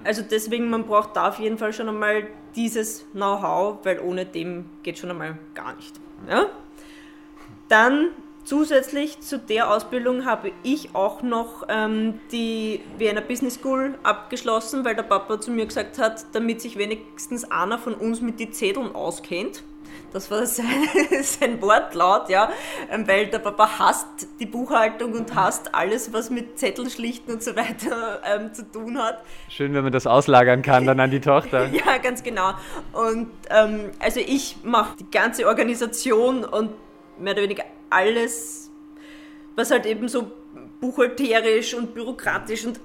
Also 0.04 0.22
deswegen, 0.22 0.70
man 0.70 0.86
braucht 0.86 1.16
da 1.16 1.30
auf 1.30 1.40
jeden 1.40 1.58
Fall 1.58 1.74
schon 1.74 1.88
einmal 1.88 2.28
dieses 2.56 3.06
Know-how, 3.12 3.78
weil 3.84 4.00
ohne 4.00 4.26
dem 4.26 4.66
geht 4.84 4.98
schon 4.98 5.12
einmal 5.12 5.38
gar 5.54 5.76
nicht. 5.76 5.94
Ja? 6.30 6.48
Dann 7.70 8.10
zusätzlich 8.44 9.20
zu 9.22 9.40
der 9.40 9.72
Ausbildung 9.72 10.26
habe 10.26 10.52
ich 10.64 10.94
auch 10.94 11.22
noch 11.22 11.64
ähm, 11.70 12.20
die 12.32 12.82
Vienna 12.98 13.22
Business 13.22 13.56
School 13.56 13.96
abgeschlossen, 14.04 14.84
weil 14.84 14.96
der 14.96 15.04
Papa 15.04 15.40
zu 15.40 15.52
mir 15.52 15.66
gesagt 15.66 15.98
hat, 15.98 16.26
damit 16.34 16.62
sich 16.62 16.78
wenigstens 16.78 17.50
einer 17.50 17.78
von 17.78 17.94
uns 17.94 18.22
mit 18.22 18.40
die 18.40 18.52
Zetteln 18.52 18.94
auskennt. 18.94 19.64
Das 20.12 20.30
war 20.30 20.46
sein, 20.46 20.66
sein 21.24 21.62
Wortlaut, 21.62 22.30
ja, 22.30 22.50
ähm, 22.92 23.08
weil 23.08 23.28
der 23.28 23.40
Papa 23.40 23.80
hasst 23.80 24.28
die 24.40 24.46
Buchhaltung 24.46 25.14
und 25.14 25.34
hasst 25.34 25.74
alles, 25.74 26.14
was 26.14 26.30
mit 26.30 26.60
Zetteln 26.60 26.90
schlichten 26.90 27.32
und 27.34 27.44
so 27.44 27.56
weiter 27.56 28.22
ähm, 28.36 28.54
zu 28.54 28.70
tun 28.72 28.98
hat. 28.98 29.24
Schön, 29.50 29.74
wenn 29.74 29.84
man 29.84 29.94
das 29.94 30.06
auslagern 30.06 30.62
kann 30.62 30.86
dann 30.86 31.00
an 31.00 31.12
die 31.12 31.20
Tochter. 31.22 31.68
Ja, 31.68 31.98
ganz 31.98 32.22
genau. 32.24 32.54
Und 32.94 33.30
ähm, 33.50 33.92
also 34.00 34.20
ich 34.20 34.58
mache 34.64 34.98
die 34.98 35.10
ganze 35.10 35.48
Organisation 35.48 36.46
und 36.46 36.72
mehr 37.18 37.34
oder 37.34 37.44
weniger 37.44 37.64
alles, 37.90 38.70
was 39.56 39.72
halt 39.72 39.86
eben 39.86 40.08
so 40.08 40.32
buchhalterisch 40.80 41.74
und 41.74 41.94
bürokratisch 41.94 42.66
und 42.66 42.80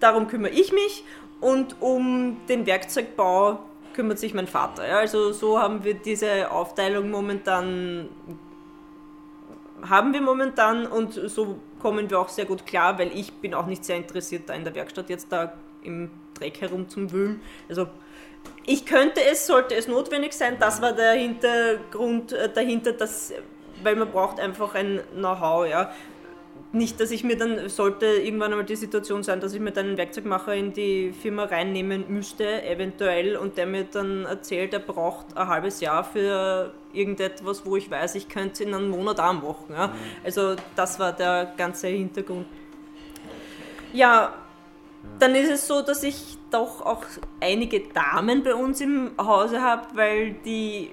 darum 0.00 0.26
kümmere 0.28 0.52
ich 0.52 0.72
mich 0.72 1.04
und 1.40 1.80
um 1.80 2.36
den 2.48 2.66
Werkzeugbau 2.66 3.60
kümmert 3.94 4.18
sich 4.18 4.34
mein 4.34 4.46
Vater. 4.46 4.86
Ja? 4.86 4.98
Also 4.98 5.32
so 5.32 5.58
haben 5.58 5.84
wir 5.84 5.94
diese 5.94 6.50
Aufteilung 6.50 7.10
momentan 7.10 8.08
haben 9.88 10.12
wir 10.12 10.22
momentan 10.22 10.86
und 10.86 11.12
so 11.12 11.58
kommen 11.78 12.08
wir 12.08 12.18
auch 12.18 12.28
sehr 12.28 12.46
gut 12.46 12.64
klar, 12.66 12.98
weil 12.98 13.10
ich 13.16 13.32
bin 13.34 13.54
auch 13.54 13.66
nicht 13.66 13.84
sehr 13.84 13.96
interessiert 13.96 14.48
da 14.48 14.54
in 14.54 14.64
der 14.64 14.74
Werkstatt 14.74 15.10
jetzt 15.10 15.30
da 15.30 15.52
im 15.82 16.10
Dreck 16.34 16.60
herum 16.60 16.88
zum 16.88 17.12
Wühlen. 17.12 17.42
Also 17.68 17.88
ich 18.66 18.86
könnte 18.86 19.22
es, 19.22 19.46
sollte 19.46 19.74
es 19.74 19.88
notwendig 19.88 20.32
sein. 20.32 20.56
Das 20.58 20.80
war 20.80 20.92
der 20.92 21.12
Hintergrund 21.12 22.32
äh, 22.32 22.50
dahinter, 22.52 22.92
dass, 22.92 23.32
weil 23.82 23.96
man 23.96 24.10
braucht 24.10 24.40
einfach 24.40 24.74
ein 24.74 25.00
Know-how. 25.14 25.66
Ja. 25.68 25.92
Nicht, 26.74 26.98
dass 26.98 27.12
ich 27.12 27.22
mir 27.22 27.36
dann, 27.36 27.68
sollte 27.68 28.04
irgendwann 28.06 28.50
einmal 28.50 28.66
die 28.66 28.74
Situation 28.74 29.22
sein, 29.22 29.40
dass 29.40 29.54
ich 29.54 29.60
mir 29.60 29.70
dann 29.70 29.86
einen 29.86 29.96
Werkzeugmacher 29.96 30.56
in 30.56 30.72
die 30.72 31.12
Firma 31.12 31.44
reinnehmen 31.44 32.06
müsste, 32.08 32.64
eventuell, 32.64 33.36
und 33.36 33.56
der 33.56 33.66
mir 33.66 33.84
dann 33.84 34.24
erzählt, 34.24 34.74
er 34.74 34.80
braucht 34.80 35.36
ein 35.36 35.46
halbes 35.46 35.80
Jahr 35.80 36.02
für 36.02 36.74
irgendetwas, 36.92 37.64
wo 37.64 37.76
ich 37.76 37.88
weiß, 37.88 38.16
ich 38.16 38.28
könnte 38.28 38.54
es 38.54 38.60
in 38.60 38.74
einem 38.74 38.88
Monat 38.90 39.20
auch 39.20 39.34
machen. 39.34 39.66
Ja. 39.70 39.94
Also 40.24 40.56
das 40.74 40.98
war 40.98 41.12
der 41.12 41.52
ganze 41.56 41.86
Hintergrund. 41.86 42.46
Ja, 43.92 44.34
dann 45.20 45.36
ist 45.36 45.50
es 45.50 45.68
so, 45.68 45.80
dass 45.80 46.02
ich 46.02 46.38
doch 46.50 46.84
auch 46.84 47.04
einige 47.40 47.80
Damen 47.80 48.42
bei 48.42 48.54
uns 48.54 48.80
im 48.80 49.12
Hause 49.16 49.62
habe, 49.62 49.86
weil 49.94 50.32
die, 50.44 50.90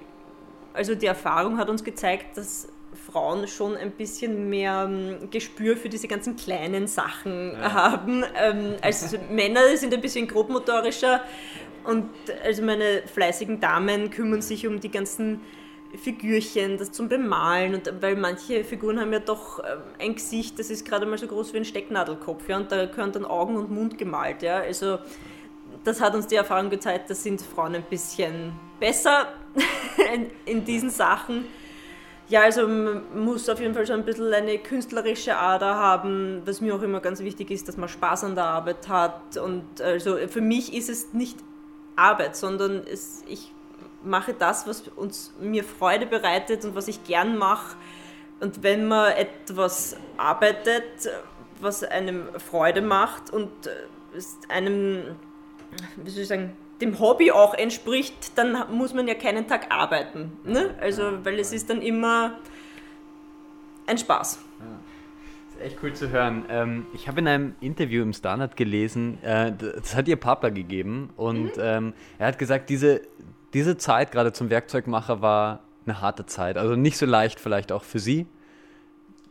also 0.74 0.94
die 0.94 1.06
Erfahrung 1.06 1.58
hat 1.58 1.68
uns 1.68 1.82
gezeigt, 1.82 2.36
dass 2.36 2.68
Frauen 2.94 3.48
schon 3.48 3.76
ein 3.76 3.90
bisschen 3.90 4.48
mehr 4.48 4.88
ähm, 4.88 5.30
Gespür 5.30 5.76
für 5.76 5.88
diese 5.88 6.08
ganzen 6.08 6.36
kleinen 6.36 6.86
Sachen 6.86 7.52
ja. 7.52 7.72
haben. 7.72 8.24
Ähm, 8.40 8.76
als 8.80 9.16
Männer 9.30 9.76
sind 9.76 9.94
ein 9.94 10.00
bisschen 10.00 10.28
grobmotorischer 10.28 11.22
und 11.84 12.08
also 12.44 12.62
meine 12.62 13.02
fleißigen 13.12 13.60
Damen 13.60 14.10
kümmern 14.10 14.42
sich 14.42 14.66
um 14.66 14.80
die 14.80 14.90
ganzen 14.90 15.40
Figürchen, 15.96 16.78
das 16.78 16.90
zum 16.90 17.08
Bemalen 17.08 17.74
und 17.74 17.92
weil 18.00 18.16
manche 18.16 18.64
Figuren 18.64 18.98
haben 18.98 19.12
ja 19.12 19.18
doch 19.18 19.58
ähm, 19.58 19.82
ein 19.98 20.14
Gesicht, 20.14 20.58
das 20.58 20.70
ist 20.70 20.86
gerade 20.86 21.04
mal 21.04 21.18
so 21.18 21.26
groß 21.26 21.52
wie 21.52 21.58
ein 21.58 21.64
Stecknadelkopf, 21.64 22.48
ja, 22.48 22.56
und 22.56 22.72
da 22.72 22.86
gehören 22.86 23.12
dann 23.12 23.24
Augen 23.26 23.56
und 23.56 23.70
Mund 23.70 23.98
gemalt, 23.98 24.42
ja. 24.42 24.60
Also 24.60 24.98
das 25.84 26.00
hat 26.00 26.14
uns 26.14 26.26
die 26.26 26.36
Erfahrung 26.36 26.70
gezeigt, 26.70 27.10
da 27.10 27.14
sind 27.14 27.42
Frauen 27.42 27.74
ein 27.74 27.82
bisschen 27.82 28.52
besser 28.80 29.34
in, 30.14 30.30
in 30.46 30.64
diesen 30.64 30.88
Sachen. 30.90 31.44
Ja, 32.28 32.42
also 32.42 32.66
man 32.66 33.02
muss 33.14 33.48
auf 33.48 33.60
jeden 33.60 33.74
Fall 33.74 33.86
schon 33.86 33.96
ein 33.96 34.04
bisschen 34.04 34.32
eine 34.32 34.58
künstlerische 34.58 35.36
Ader 35.36 35.74
haben, 35.74 36.42
was 36.44 36.60
mir 36.60 36.74
auch 36.74 36.82
immer 36.82 37.00
ganz 37.00 37.20
wichtig 37.20 37.50
ist, 37.50 37.68
dass 37.68 37.76
man 37.76 37.88
Spaß 37.88 38.24
an 38.24 38.34
der 38.34 38.44
Arbeit 38.44 38.88
hat. 38.88 39.36
Und 39.36 39.80
also 39.80 40.16
für 40.28 40.40
mich 40.40 40.74
ist 40.74 40.88
es 40.88 41.12
nicht 41.12 41.38
Arbeit, 41.96 42.36
sondern 42.36 42.82
es, 42.86 43.22
ich 43.28 43.52
mache 44.02 44.34
das, 44.34 44.66
was 44.66 44.88
uns, 44.96 45.34
mir 45.40 45.64
Freude 45.64 46.06
bereitet 46.06 46.64
und 46.64 46.74
was 46.74 46.88
ich 46.88 47.04
gern 47.04 47.36
mache. 47.36 47.76
Und 48.40 48.62
wenn 48.62 48.88
man 48.88 49.12
etwas 49.12 49.96
arbeitet, 50.16 51.10
was 51.60 51.84
einem 51.84 52.28
Freude 52.38 52.82
macht 52.82 53.32
und 53.32 53.50
äh, 53.66 54.50
einem, 54.52 55.16
wie 55.96 56.10
soll 56.10 56.22
ich 56.22 56.28
sagen, 56.28 56.56
dem 56.82 56.98
Hobby 56.98 57.30
auch 57.30 57.54
entspricht, 57.54 58.36
dann 58.36 58.56
muss 58.72 58.92
man 58.92 59.06
ja 59.06 59.14
keinen 59.14 59.46
Tag 59.46 59.72
arbeiten. 59.72 60.32
Ne? 60.44 60.74
Also, 60.80 61.24
weil 61.24 61.38
es 61.38 61.52
ist 61.52 61.70
dann 61.70 61.80
immer 61.80 62.38
ein 63.86 63.96
Spaß. 63.96 64.40
Ja. 64.60 65.64
echt 65.64 65.78
cool 65.82 65.92
zu 65.92 66.10
hören. 66.10 66.44
Ähm, 66.48 66.86
ich 66.92 67.06
habe 67.08 67.20
in 67.20 67.28
einem 67.28 67.54
Interview 67.60 68.02
im 68.02 68.12
Standard 68.12 68.56
gelesen, 68.56 69.22
äh, 69.22 69.52
das 69.56 69.94
hat 69.94 70.08
ihr 70.08 70.16
Papa 70.16 70.48
gegeben 70.48 71.10
und 71.16 71.56
mhm. 71.56 71.62
ähm, 71.62 71.92
er 72.18 72.26
hat 72.26 72.38
gesagt, 72.38 72.68
diese, 72.68 73.02
diese 73.54 73.76
Zeit 73.76 74.10
gerade 74.10 74.32
zum 74.32 74.50
Werkzeugmacher 74.50 75.22
war 75.22 75.60
eine 75.86 76.00
harte 76.00 76.26
Zeit. 76.26 76.58
Also 76.58 76.74
nicht 76.74 76.98
so 76.98 77.06
leicht 77.06 77.38
vielleicht 77.38 77.70
auch 77.70 77.84
für 77.84 78.00
Sie. 78.00 78.26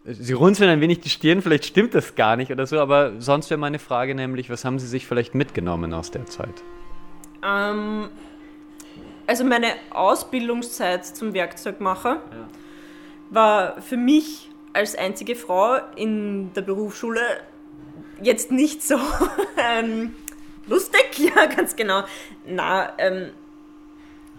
Sie 0.04 0.34
runzeln 0.34 0.70
ein 0.70 0.82
wenig 0.82 1.02
die 1.02 1.10
Stirn, 1.10 1.42
vielleicht 1.42 1.66
stimmt 1.66 1.94
das 1.94 2.16
gar 2.16 2.36
nicht 2.36 2.52
oder 2.52 2.66
so, 2.66 2.80
aber 2.80 3.20
sonst 3.20 3.50
wäre 3.50 3.60
meine 3.60 3.78
Frage 3.78 4.16
nämlich, 4.16 4.50
was 4.50 4.66
haben 4.66 4.80
Sie 4.80 4.88
sich 4.88 5.06
vielleicht 5.06 5.36
mitgenommen 5.36 5.94
aus 5.94 6.10
der 6.10 6.26
Zeit? 6.26 6.64
Ähm, 7.44 8.10
also 9.28 9.44
meine 9.44 9.74
Ausbildungszeit 9.92 11.06
zum 11.06 11.34
Werkzeugmacher 11.34 12.16
ja. 12.16 12.50
war 13.30 13.82
für 13.82 13.98
mich 13.98 14.50
als 14.74 14.96
einzige 14.96 15.36
Frau 15.36 15.78
in 15.96 16.54
der 16.54 16.62
Berufsschule 16.62 17.22
jetzt 18.22 18.52
nicht 18.52 18.84
so 18.84 19.00
ähm, 19.58 20.16
lustig, 20.68 21.18
ja, 21.18 21.46
ganz 21.46 21.76
genau. 21.76 22.04
Na, 22.46 22.94
ähm, 22.98 23.32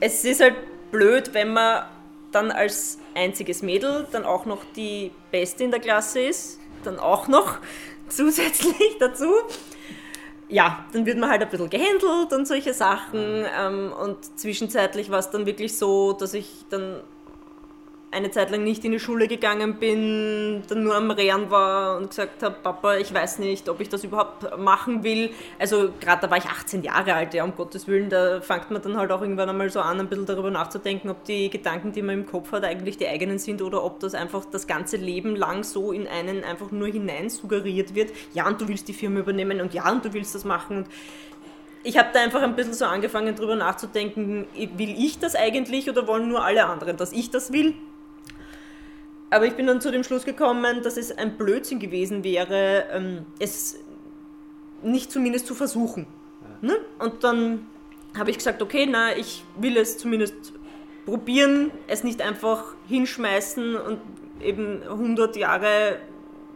es 0.00 0.24
ist 0.24 0.40
halt 0.40 0.56
blöd, 0.90 1.32
wenn 1.34 1.52
man 1.52 1.84
dann 2.32 2.50
als 2.50 2.98
einziges 3.14 3.62
Mädel 3.62 4.06
dann 4.10 4.24
auch 4.24 4.46
noch 4.46 4.64
die 4.76 5.12
Beste 5.30 5.64
in 5.64 5.70
der 5.70 5.80
Klasse 5.80 6.20
ist, 6.20 6.58
dann 6.84 6.98
auch 6.98 7.28
noch 7.28 7.58
zusätzlich 8.08 8.96
dazu. 8.98 9.32
Ja, 10.52 10.84
dann 10.92 11.06
wird 11.06 11.16
man 11.16 11.30
halt 11.30 11.40
ein 11.40 11.48
bisschen 11.48 11.70
gehandelt 11.70 12.30
und 12.30 12.46
solche 12.46 12.74
Sachen. 12.74 13.46
Ähm, 13.58 13.90
und 13.90 14.38
zwischenzeitlich 14.38 15.10
war 15.10 15.18
es 15.18 15.30
dann 15.30 15.46
wirklich 15.46 15.78
so, 15.78 16.12
dass 16.12 16.34
ich 16.34 16.66
dann 16.68 17.00
eine 18.12 18.30
Zeit 18.30 18.50
lang 18.50 18.62
nicht 18.62 18.84
in 18.84 18.92
die 18.92 19.00
Schule 19.00 19.26
gegangen 19.26 19.76
bin, 19.76 20.62
dann 20.68 20.84
nur 20.84 20.94
am 20.94 21.10
Rehren 21.10 21.50
war 21.50 21.96
und 21.96 22.10
gesagt 22.10 22.42
habe, 22.42 22.56
Papa, 22.62 22.96
ich 22.96 23.12
weiß 23.12 23.38
nicht, 23.38 23.68
ob 23.70 23.80
ich 23.80 23.88
das 23.88 24.04
überhaupt 24.04 24.58
machen 24.58 25.02
will. 25.02 25.30
Also 25.58 25.88
gerade 25.98 26.22
da 26.22 26.30
war 26.30 26.36
ich 26.36 26.44
18 26.44 26.82
Jahre 26.82 27.14
alt, 27.14 27.32
ja, 27.32 27.42
um 27.42 27.56
Gottes 27.56 27.88
Willen, 27.88 28.10
da 28.10 28.42
fängt 28.42 28.70
man 28.70 28.82
dann 28.82 28.98
halt 28.98 29.10
auch 29.10 29.22
irgendwann 29.22 29.48
einmal 29.48 29.70
so 29.70 29.80
an, 29.80 29.98
ein 29.98 30.08
bisschen 30.08 30.26
darüber 30.26 30.50
nachzudenken, 30.50 31.08
ob 31.08 31.24
die 31.24 31.48
Gedanken, 31.48 31.92
die 31.92 32.02
man 32.02 32.20
im 32.20 32.26
Kopf 32.26 32.52
hat, 32.52 32.64
eigentlich 32.64 32.98
die 32.98 33.08
eigenen 33.08 33.38
sind 33.38 33.62
oder 33.62 33.82
ob 33.82 33.98
das 34.00 34.14
einfach 34.14 34.44
das 34.44 34.66
ganze 34.66 34.98
Leben 34.98 35.34
lang 35.34 35.64
so 35.64 35.90
in 35.90 36.06
einen 36.06 36.44
einfach 36.44 36.70
nur 36.70 36.88
hinein 36.88 37.30
suggeriert 37.30 37.94
wird. 37.94 38.10
Ja, 38.34 38.46
und 38.46 38.60
du 38.60 38.68
willst 38.68 38.88
die 38.88 38.94
Firma 38.94 39.20
übernehmen 39.20 39.60
und 39.62 39.72
ja, 39.72 39.90
und 39.90 40.04
du 40.04 40.12
willst 40.12 40.34
das 40.34 40.44
machen 40.44 40.76
und 40.76 40.86
ich 41.84 41.98
habe 41.98 42.10
da 42.12 42.20
einfach 42.20 42.42
ein 42.42 42.54
bisschen 42.54 42.74
so 42.74 42.84
angefangen, 42.84 43.34
darüber 43.34 43.56
nachzudenken, 43.56 44.46
will 44.54 44.94
ich 44.96 45.18
das 45.18 45.34
eigentlich 45.34 45.90
oder 45.90 46.06
wollen 46.06 46.28
nur 46.28 46.44
alle 46.44 46.66
anderen, 46.66 46.96
dass 46.96 47.12
ich 47.12 47.30
das 47.30 47.52
will? 47.52 47.74
Aber 49.32 49.46
ich 49.46 49.54
bin 49.54 49.66
dann 49.66 49.80
zu 49.80 49.90
dem 49.90 50.04
Schluss 50.04 50.26
gekommen, 50.26 50.82
dass 50.82 50.98
es 50.98 51.16
ein 51.16 51.38
Blödsinn 51.38 51.78
gewesen 51.78 52.22
wäre, 52.22 52.84
ähm, 52.92 53.24
es 53.38 53.78
nicht 54.82 55.10
zumindest 55.10 55.46
zu 55.46 55.54
versuchen. 55.54 56.06
Ja. 56.60 56.68
Ne? 56.68 56.76
Und 56.98 57.24
dann 57.24 57.66
habe 58.14 58.30
ich 58.30 58.36
gesagt, 58.36 58.60
okay, 58.60 58.86
na, 58.86 59.16
ich 59.16 59.42
will 59.56 59.78
es 59.78 59.96
zumindest 59.96 60.52
probieren, 61.06 61.70
es 61.86 62.04
nicht 62.04 62.20
einfach 62.20 62.74
hinschmeißen 62.88 63.74
und 63.74 64.00
eben 64.42 64.82
100 64.82 65.34
Jahre 65.36 65.96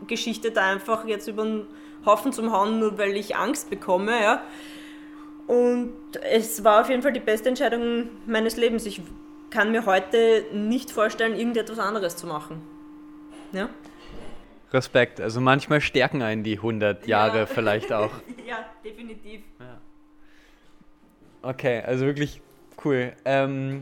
Geschichte 0.06 0.50
da 0.50 0.70
einfach 0.70 1.06
jetzt 1.06 1.28
über 1.28 1.44
den 1.44 1.66
Haufen 2.04 2.34
zum 2.34 2.52
Hauen, 2.52 2.78
nur 2.78 2.98
weil 2.98 3.16
ich 3.16 3.36
Angst 3.36 3.70
bekomme. 3.70 4.20
Ja. 4.22 4.42
Und 5.46 5.94
es 6.30 6.62
war 6.62 6.82
auf 6.82 6.90
jeden 6.90 7.00
Fall 7.00 7.14
die 7.14 7.20
beste 7.20 7.48
Entscheidung 7.48 8.10
meines 8.26 8.58
Lebens. 8.58 8.84
Ich 8.84 9.00
kann 9.56 9.72
mir 9.72 9.86
heute 9.86 10.44
nicht 10.52 10.90
vorstellen, 10.90 11.34
irgendetwas 11.34 11.78
anderes 11.78 12.14
zu 12.14 12.26
machen. 12.26 12.60
Ja? 13.52 13.70
Respekt. 14.70 15.18
Also 15.18 15.40
manchmal 15.40 15.80
stärken 15.80 16.20
einen 16.20 16.44
die 16.44 16.56
100 16.56 17.06
Jahre 17.06 17.38
ja. 17.38 17.46
vielleicht 17.46 17.90
auch. 17.90 18.10
ja, 18.46 18.66
definitiv. 18.84 19.40
Ja. 19.58 19.80
Okay, 21.40 21.80
also 21.86 22.04
wirklich 22.04 22.42
cool. 22.84 23.14
Ähm, 23.24 23.80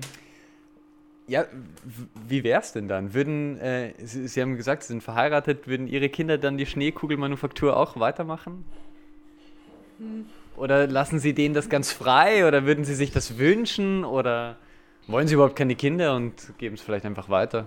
ja, 1.26 1.44
wie 2.28 2.44
wäre 2.44 2.60
es 2.60 2.70
denn 2.70 2.86
dann? 2.86 3.12
Würden, 3.12 3.58
äh, 3.58 3.94
Sie, 3.98 4.28
Sie, 4.28 4.40
haben 4.40 4.56
gesagt, 4.56 4.84
Sie 4.84 4.92
sind 4.92 5.02
verheiratet, 5.02 5.66
würden 5.66 5.88
Ihre 5.88 6.08
Kinder 6.08 6.38
dann 6.38 6.56
die 6.56 6.66
Schneekugelmanufaktur 6.66 7.76
auch 7.76 7.98
weitermachen? 7.98 8.64
Hm. 9.98 10.26
Oder 10.56 10.86
lassen 10.86 11.18
Sie 11.18 11.34
denen 11.34 11.52
das 11.52 11.68
ganz 11.68 11.90
frei? 11.90 12.46
Oder 12.46 12.64
würden 12.64 12.84
Sie 12.84 12.94
sich 12.94 13.10
das 13.10 13.38
wünschen? 13.38 14.04
Oder 14.04 14.56
wollen 15.06 15.28
Sie 15.28 15.34
überhaupt 15.34 15.56
keine 15.56 15.74
Kinder 15.74 16.16
und 16.16 16.34
geben 16.58 16.74
es 16.74 16.80
vielleicht 16.80 17.04
einfach 17.04 17.28
weiter? 17.28 17.66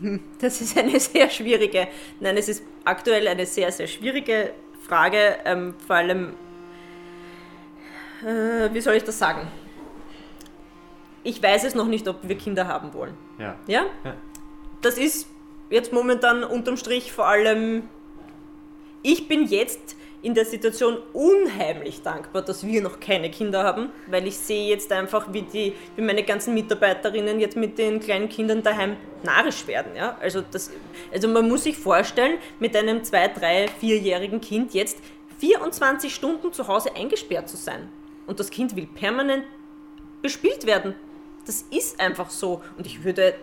Hm, 0.00 0.20
das 0.40 0.60
ist 0.60 0.76
eine 0.76 0.98
sehr 1.00 1.30
schwierige, 1.30 1.88
nein, 2.20 2.36
es 2.36 2.48
ist 2.48 2.62
aktuell 2.84 3.26
eine 3.28 3.46
sehr, 3.46 3.72
sehr 3.72 3.86
schwierige 3.86 4.52
Frage, 4.86 5.38
ähm, 5.44 5.74
vor 5.86 5.96
allem, 5.96 6.34
äh, 8.22 8.72
wie 8.72 8.80
soll 8.80 8.94
ich 8.94 9.04
das 9.04 9.18
sagen? 9.18 9.46
Ich 11.24 11.42
weiß 11.42 11.64
es 11.64 11.74
noch 11.74 11.86
nicht, 11.86 12.06
ob 12.06 12.20
wir 12.22 12.38
Kinder 12.38 12.68
haben 12.68 12.94
wollen. 12.94 13.14
Ja. 13.38 13.56
ja? 13.66 13.86
ja. 14.04 14.14
Das 14.80 14.96
ist 14.96 15.26
jetzt 15.70 15.92
momentan 15.92 16.44
unterm 16.44 16.76
Strich 16.76 17.12
vor 17.12 17.26
allem, 17.26 17.88
ich 19.02 19.26
bin 19.26 19.46
jetzt 19.46 19.96
in 20.22 20.34
der 20.34 20.44
Situation 20.44 20.98
unheimlich 21.12 22.02
dankbar, 22.02 22.42
dass 22.42 22.66
wir 22.66 22.80
noch 22.80 22.98
keine 22.98 23.30
Kinder 23.30 23.62
haben, 23.62 23.90
weil 24.08 24.26
ich 24.26 24.36
sehe 24.36 24.68
jetzt 24.68 24.90
einfach, 24.90 25.32
wie, 25.32 25.42
die, 25.42 25.72
wie 25.94 26.02
meine 26.02 26.22
ganzen 26.22 26.54
Mitarbeiterinnen 26.54 27.38
jetzt 27.38 27.56
mit 27.56 27.78
den 27.78 28.00
kleinen 28.00 28.28
Kindern 28.28 28.62
daheim 28.62 28.96
narrisch 29.22 29.66
werden. 29.66 29.94
Ja? 29.94 30.16
Also, 30.20 30.42
das, 30.50 30.70
also 31.12 31.28
man 31.28 31.48
muss 31.48 31.64
sich 31.64 31.76
vorstellen, 31.76 32.38
mit 32.58 32.74
einem 32.76 33.04
zwei, 33.04 33.28
drei, 33.28 33.68
vierjährigen 33.78 34.40
Kind 34.40 34.74
jetzt 34.74 34.98
24 35.38 36.14
Stunden 36.14 36.52
zu 36.52 36.66
Hause 36.66 36.94
eingesperrt 36.96 37.48
zu 37.48 37.56
sein. 37.56 37.88
Und 38.26 38.40
das 38.40 38.50
Kind 38.50 38.74
will 38.74 38.86
permanent 38.86 39.44
bespielt 40.22 40.66
werden. 40.66 40.94
Das 41.44 41.64
ist 41.70 42.00
einfach 42.00 42.30
so. 42.30 42.62
Und 42.76 42.86
ich 42.86 43.04
würde, 43.04 43.34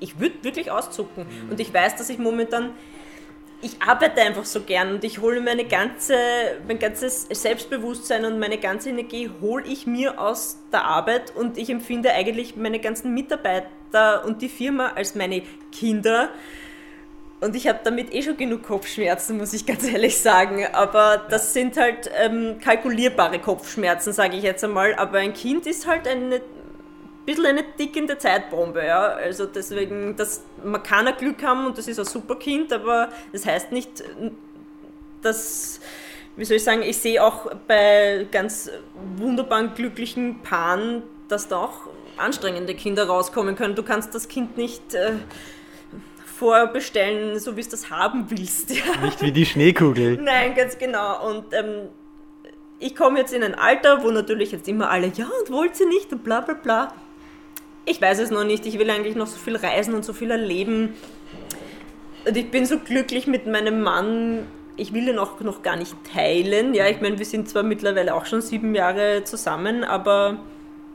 ich 0.00 0.18
würde 0.20 0.42
wirklich 0.42 0.70
auszucken. 0.70 1.24
Mhm. 1.24 1.52
Und 1.52 1.60
ich 1.60 1.72
weiß, 1.72 1.96
dass 1.96 2.10
ich 2.10 2.18
momentan 2.18 2.72
ich 3.62 3.82
arbeite 3.82 4.20
einfach 4.22 4.44
so 4.44 4.62
gern 4.62 4.94
und 4.94 5.04
ich 5.04 5.20
hole 5.20 5.40
meine 5.40 5.64
ganze, 5.64 6.16
mein 6.66 6.78
ganzes 6.78 7.26
Selbstbewusstsein 7.30 8.24
und 8.24 8.38
meine 8.38 8.58
ganze 8.58 8.90
Energie 8.90 9.30
hole 9.40 9.64
ich 9.66 9.86
mir 9.86 10.20
aus 10.20 10.58
der 10.72 10.84
Arbeit 10.84 11.34
und 11.36 11.58
ich 11.58 11.70
empfinde 11.70 12.12
eigentlich 12.12 12.56
meine 12.56 12.78
ganzen 12.78 13.12
Mitarbeiter 13.12 14.24
und 14.24 14.40
die 14.42 14.48
Firma 14.48 14.92
als 14.94 15.14
meine 15.14 15.42
Kinder. 15.72 16.30
Und 17.40 17.56
ich 17.56 17.66
habe 17.68 17.80
damit 17.82 18.14
eh 18.14 18.22
schon 18.22 18.36
genug 18.36 18.62
Kopfschmerzen, 18.64 19.38
muss 19.38 19.52
ich 19.52 19.64
ganz 19.66 19.84
ehrlich 19.90 20.18
sagen. 20.18 20.66
Aber 20.72 21.26
das 21.28 21.52
sind 21.52 21.76
halt 21.76 22.10
ähm, 22.18 22.58
kalkulierbare 22.62 23.38
Kopfschmerzen, 23.38 24.12
sage 24.12 24.36
ich 24.36 24.42
jetzt 24.42 24.62
einmal. 24.62 24.94
Aber 24.94 25.18
ein 25.18 25.32
Kind 25.32 25.66
ist 25.66 25.86
halt 25.86 26.06
eine 26.06 26.40
bisschen 27.30 27.46
eine 27.46 27.64
tickende 27.76 28.18
Zeitbombe. 28.18 28.84
Ja? 28.84 29.00
Also 29.00 29.46
deswegen, 29.46 30.16
das, 30.16 30.42
man 30.64 30.82
kann 30.82 31.06
ein 31.06 31.16
Glück 31.16 31.42
haben 31.42 31.66
und 31.66 31.78
das 31.78 31.88
ist 31.88 31.98
ein 31.98 32.04
super 32.04 32.36
Kind, 32.36 32.72
aber 32.72 33.08
das 33.32 33.46
heißt 33.46 33.72
nicht, 33.72 34.02
dass, 35.22 35.80
wie 36.36 36.44
soll 36.44 36.56
ich 36.56 36.64
sagen, 36.64 36.82
ich 36.82 36.98
sehe 36.98 37.22
auch 37.22 37.50
bei 37.66 38.26
ganz 38.30 38.70
wunderbaren, 39.16 39.74
glücklichen 39.74 40.40
Paaren, 40.42 41.02
dass 41.28 41.48
da 41.48 41.58
auch 41.58 41.88
anstrengende 42.16 42.74
Kinder 42.74 43.06
rauskommen 43.06 43.56
können. 43.56 43.74
Du 43.74 43.82
kannst 43.82 44.14
das 44.14 44.28
Kind 44.28 44.56
nicht... 44.56 44.94
Äh, 44.94 45.12
vorbestellen, 46.40 47.38
so 47.38 47.54
wie 47.54 47.60
es 47.60 47.68
das 47.68 47.90
haben 47.90 48.30
willst. 48.30 48.70
Ja. 48.70 48.96
Nicht 49.02 49.20
wie 49.20 49.30
die 49.30 49.44
Schneekugel. 49.44 50.16
Nein, 50.22 50.54
ganz 50.54 50.78
genau. 50.78 51.28
Und 51.28 51.52
ähm, 51.52 51.90
ich 52.78 52.96
komme 52.96 53.18
jetzt 53.18 53.34
in 53.34 53.44
ein 53.44 53.54
Alter, 53.54 54.02
wo 54.02 54.10
natürlich 54.10 54.50
jetzt 54.50 54.66
immer 54.66 54.90
alle, 54.90 55.08
ja, 55.08 55.26
und 55.26 55.52
wollt 55.52 55.76
sie 55.76 55.84
nicht 55.84 56.10
und 56.12 56.24
bla 56.24 56.40
bla 56.40 56.54
bla. 56.54 56.94
Ich 57.84 58.00
weiß 58.00 58.18
es 58.20 58.30
noch 58.30 58.44
nicht. 58.44 58.66
Ich 58.66 58.78
will 58.78 58.90
eigentlich 58.90 59.16
noch 59.16 59.26
so 59.26 59.38
viel 59.38 59.56
reisen 59.56 59.94
und 59.94 60.04
so 60.04 60.12
viel 60.12 60.30
erleben. 60.30 60.94
Und 62.26 62.36
ich 62.36 62.50
bin 62.50 62.66
so 62.66 62.78
glücklich 62.78 63.26
mit 63.26 63.46
meinem 63.46 63.82
Mann. 63.82 64.46
Ich 64.76 64.92
will 64.92 65.08
ihn 65.08 65.18
auch 65.18 65.40
noch 65.40 65.62
gar 65.62 65.76
nicht 65.76 65.94
teilen. 66.12 66.74
Ja, 66.74 66.86
ich 66.86 67.00
meine, 67.00 67.18
wir 67.18 67.26
sind 67.26 67.48
zwar 67.48 67.62
mittlerweile 67.62 68.14
auch 68.14 68.26
schon 68.26 68.40
sieben 68.40 68.74
Jahre 68.74 69.24
zusammen, 69.24 69.84
aber 69.84 70.38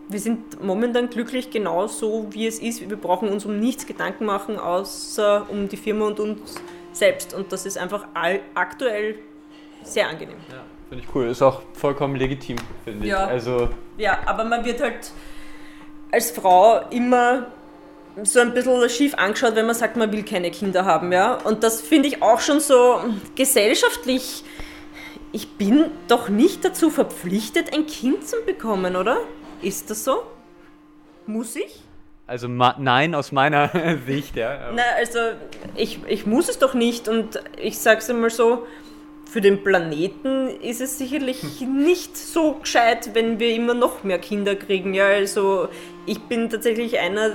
wir 0.08 0.20
sind 0.20 0.64
momentan 0.64 1.10
glücklich 1.10 1.50
genau 1.50 1.88
so, 1.88 2.28
wie 2.30 2.48
es 2.48 2.60
ist. 2.60 2.88
Wir 2.88 2.98
brauchen 2.98 3.30
uns 3.30 3.46
um 3.46 3.60
nichts 3.60 3.86
Gedanken 3.86 4.26
machen, 4.26 4.60
außer 4.60 5.48
um 5.50 5.68
die 5.68 5.78
Firma 5.78 6.08
und 6.08 6.20
uns 6.20 6.56
selbst. 6.94 7.34
Und 7.34 7.52
das 7.52 7.66
ist 7.66 7.78
einfach 7.78 8.08
aktuell 8.54 9.16
sehr 9.84 10.08
angenehm. 10.10 10.38
Ja, 10.50 10.64
finde 10.90 11.04
ich 11.04 11.16
cool. 11.16 11.28
Ist 11.28 11.42
auch 11.42 11.62
vollkommen 11.74 12.16
legitim, 12.16 12.58
finde 12.84 13.08
ja. 13.08 13.26
ich. 13.26 13.32
Also 13.32 13.70
ja, 13.98 14.20
aber 14.26 14.46
man 14.46 14.64
wird 14.64 14.82
halt 14.82 15.12
als 16.16 16.32
Frau 16.32 16.80
immer 16.92 17.48
so 18.24 18.40
ein 18.40 18.54
bisschen 18.54 18.90
schief 18.90 19.16
angeschaut, 19.16 19.56
wenn 19.56 19.66
man 19.66 19.76
sagt, 19.76 19.98
man 19.98 20.14
will 20.14 20.24
keine 20.24 20.50
Kinder 20.50 20.86
haben. 20.86 21.12
Ja? 21.12 21.34
Und 21.34 21.64
das 21.64 21.82
finde 21.82 22.08
ich 22.08 22.24
auch 22.24 22.40
schon 22.40 22.62
so 22.62 23.02
gesellschaftlich. 23.36 24.46
Ich 25.34 25.58
bin 25.58 25.92
doch 26.08 26.30
nicht 26.30 26.64
dazu 26.64 26.90
verpflichtet, 26.90 27.74
ein 27.74 27.86
Kind 27.86 28.26
zu 28.26 28.38
bekommen, 28.46 28.96
oder? 28.96 29.18
Ist 29.62 29.90
das 29.90 30.06
so? 30.06 30.24
Muss 31.26 31.58
ich? 31.58 31.84
Also 32.28 32.48
nein, 32.48 33.14
aus 33.14 33.34
meiner 33.34 33.70
Sicht, 34.08 34.38
ja. 34.38 34.72
Na, 34.74 34.84
also 34.98 35.20
ich, 35.76 36.00
ich 36.08 36.26
muss 36.26 36.48
es 36.48 36.60
doch 36.60 36.74
nicht 36.74 37.10
und 37.10 37.44
ich 37.62 37.78
sage 37.78 38.00
es 38.00 38.10
einmal 38.10 38.30
so, 38.30 38.66
für 39.26 39.42
den 39.42 39.64
Planeten 39.64 40.48
ist 40.62 40.82
es 40.82 40.98
sicherlich 40.98 41.62
nicht 41.62 42.16
so 42.16 42.54
gescheit, 42.54 43.12
wenn 43.14 43.40
wir 43.40 43.54
immer 43.54 43.74
noch 43.74 44.04
mehr 44.04 44.20
Kinder 44.20 44.56
kriegen. 44.56 44.94
Ja, 44.94 45.08
also 45.08 45.68
ich 46.06 46.20
bin 46.22 46.50
tatsächlich 46.50 47.00
einer 47.00 47.32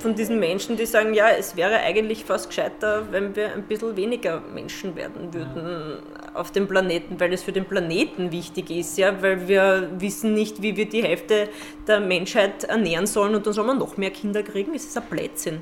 von 0.00 0.14
diesen 0.14 0.38
Menschen, 0.38 0.76
die 0.76 0.86
sagen, 0.86 1.14
ja, 1.14 1.28
es 1.30 1.56
wäre 1.56 1.78
eigentlich 1.78 2.24
fast 2.24 2.48
gescheiter, 2.48 3.08
wenn 3.10 3.34
wir 3.36 3.54
ein 3.54 3.62
bisschen 3.62 3.96
weniger 3.96 4.40
Menschen 4.52 4.96
werden 4.96 5.32
würden 5.32 6.02
auf 6.34 6.50
dem 6.50 6.66
Planeten, 6.66 7.18
weil 7.20 7.32
es 7.32 7.42
für 7.42 7.52
den 7.52 7.64
Planeten 7.64 8.32
wichtig 8.32 8.70
ist, 8.70 8.98
ja, 8.98 9.22
weil 9.22 9.48
wir 9.48 9.90
wissen 9.98 10.34
nicht, 10.34 10.60
wie 10.62 10.76
wir 10.76 10.86
die 10.86 11.02
Hälfte 11.02 11.48
der 11.86 12.00
Menschheit 12.00 12.64
ernähren 12.64 13.06
sollen 13.06 13.34
und 13.34 13.46
dann 13.46 13.52
soll 13.52 13.64
man 13.64 13.78
noch 13.78 13.96
mehr 13.96 14.10
Kinder 14.10 14.42
kriegen. 14.42 14.74
Es 14.74 14.84
ist 14.84 14.96
ein 14.98 15.04
Blödsinn. 15.08 15.60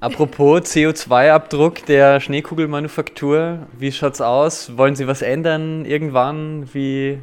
Apropos 0.00 0.62
CO2-Abdruck 0.62 1.84
der 1.84 2.20
Schneekugelmanufaktur, 2.20 3.66
wie 3.78 3.92
schaut's 3.92 4.22
aus? 4.22 4.78
Wollen 4.78 4.96
Sie 4.96 5.06
was 5.06 5.20
ändern 5.20 5.84
irgendwann? 5.84 6.72
Wie 6.72 7.18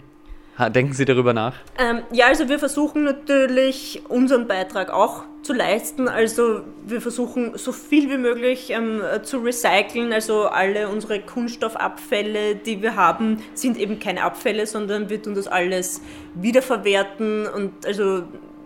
denken 0.59 0.93
Sie 0.93 1.05
darüber 1.05 1.33
nach? 1.33 1.55
Ähm, 1.79 2.03
ja, 2.11 2.27
also 2.27 2.49
wir 2.49 2.59
versuchen 2.59 3.03
natürlich 3.03 4.03
unseren 4.09 4.47
Beitrag 4.47 4.91
auch 4.91 5.23
zu 5.41 5.53
leisten. 5.53 6.07
Also 6.07 6.61
wir 6.85 7.01
versuchen 7.01 7.57
so 7.57 7.71
viel 7.71 8.11
wie 8.11 8.17
möglich 8.19 8.69
ähm, 8.69 9.01
zu 9.23 9.39
recyceln. 9.39 10.13
Also 10.13 10.45
alle 10.45 10.87
unsere 10.89 11.19
Kunststoffabfälle, 11.19 12.57
die 12.57 12.83
wir 12.83 12.95
haben, 12.95 13.41
sind 13.55 13.79
eben 13.79 13.97
keine 13.97 14.21
Abfälle, 14.21 14.67
sondern 14.67 15.09
wir 15.09 15.19
tun 15.19 15.33
das 15.33 15.47
alles 15.47 15.99
wiederverwerten. 16.35 17.47
Und 17.47 17.87
also 17.87 18.21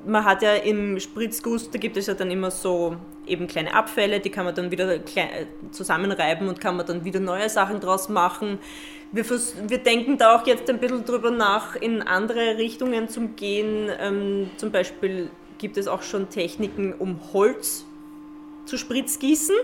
man 0.06 0.26
hat 0.26 0.42
ja 0.42 0.56
im 0.56 1.00
Spritzguss, 1.00 1.72
da 1.72 1.80
gibt 1.80 1.96
es 1.96 2.08
ja 2.08 2.14
dann 2.14 2.30
immer 2.30 2.52
so 2.52 2.98
eben 3.32 3.48
kleine 3.48 3.74
Abfälle, 3.74 4.20
die 4.20 4.30
kann 4.30 4.46
man 4.46 4.54
dann 4.54 4.72
wieder 4.72 5.00
zusammenreiben 5.72 6.48
und 6.48 6.60
kann 6.60 6.78
man 6.78 6.86
dann 6.86 7.06
wieder 7.06 7.20
neue 7.20 7.50
Sachen 7.50 7.80
draus 7.80 8.10
machen. 8.10 8.60
Wir, 9.12 9.26
wir 9.30 9.78
denken 9.78 10.18
da 10.18 10.36
auch 10.36 10.46
jetzt 10.46 10.70
ein 10.70 10.80
bisschen 10.80 11.06
drüber 11.06 11.32
nach, 11.32 11.76
in 11.76 12.02
andere 12.02 12.58
Richtungen 12.58 13.10
zu 13.10 13.30
gehen. 13.30 13.90
Ähm, 14.00 14.50
zum 14.58 14.72
Beispiel 14.72 15.30
gibt 15.58 15.78
es 15.78 15.88
auch 15.88 16.02
schon 16.02 16.30
Techniken, 16.30 16.94
um 16.94 17.20
Holz 17.34 17.86
zu 18.66 18.78
spritzgießen. 18.78 19.56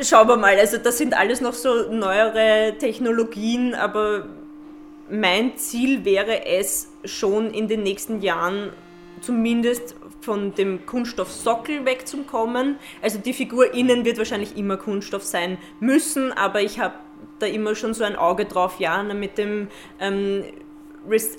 Schauen 0.00 0.26
wir 0.26 0.36
mal, 0.36 0.58
also 0.58 0.78
das 0.78 0.98
sind 0.98 1.14
alles 1.14 1.40
noch 1.40 1.52
so 1.52 1.92
neuere 1.92 2.74
Technologien, 2.78 3.74
aber 3.74 4.26
mein 5.08 5.56
Ziel 5.56 6.04
wäre 6.04 6.46
es 6.46 6.90
schon 7.04 7.52
in 7.52 7.68
den 7.68 7.82
nächsten 7.82 8.20
Jahren 8.20 8.70
zumindest 9.20 9.94
von 10.24 10.54
dem 10.54 10.86
Kunststoffsockel 10.86 11.84
wegzukommen. 11.84 12.76
Also 13.02 13.18
die 13.18 13.32
Figur 13.32 13.74
innen 13.74 14.04
wird 14.04 14.18
wahrscheinlich 14.18 14.56
immer 14.56 14.76
Kunststoff 14.76 15.22
sein 15.22 15.58
müssen, 15.80 16.32
aber 16.32 16.62
ich 16.62 16.80
habe 16.80 16.94
da 17.38 17.46
immer 17.46 17.74
schon 17.74 17.94
so 17.94 18.04
ein 18.04 18.16
Auge 18.16 18.44
drauf, 18.46 18.78
ja, 18.78 19.02
mit 19.02 19.38
dem 19.38 19.68
ähm, 20.00 20.44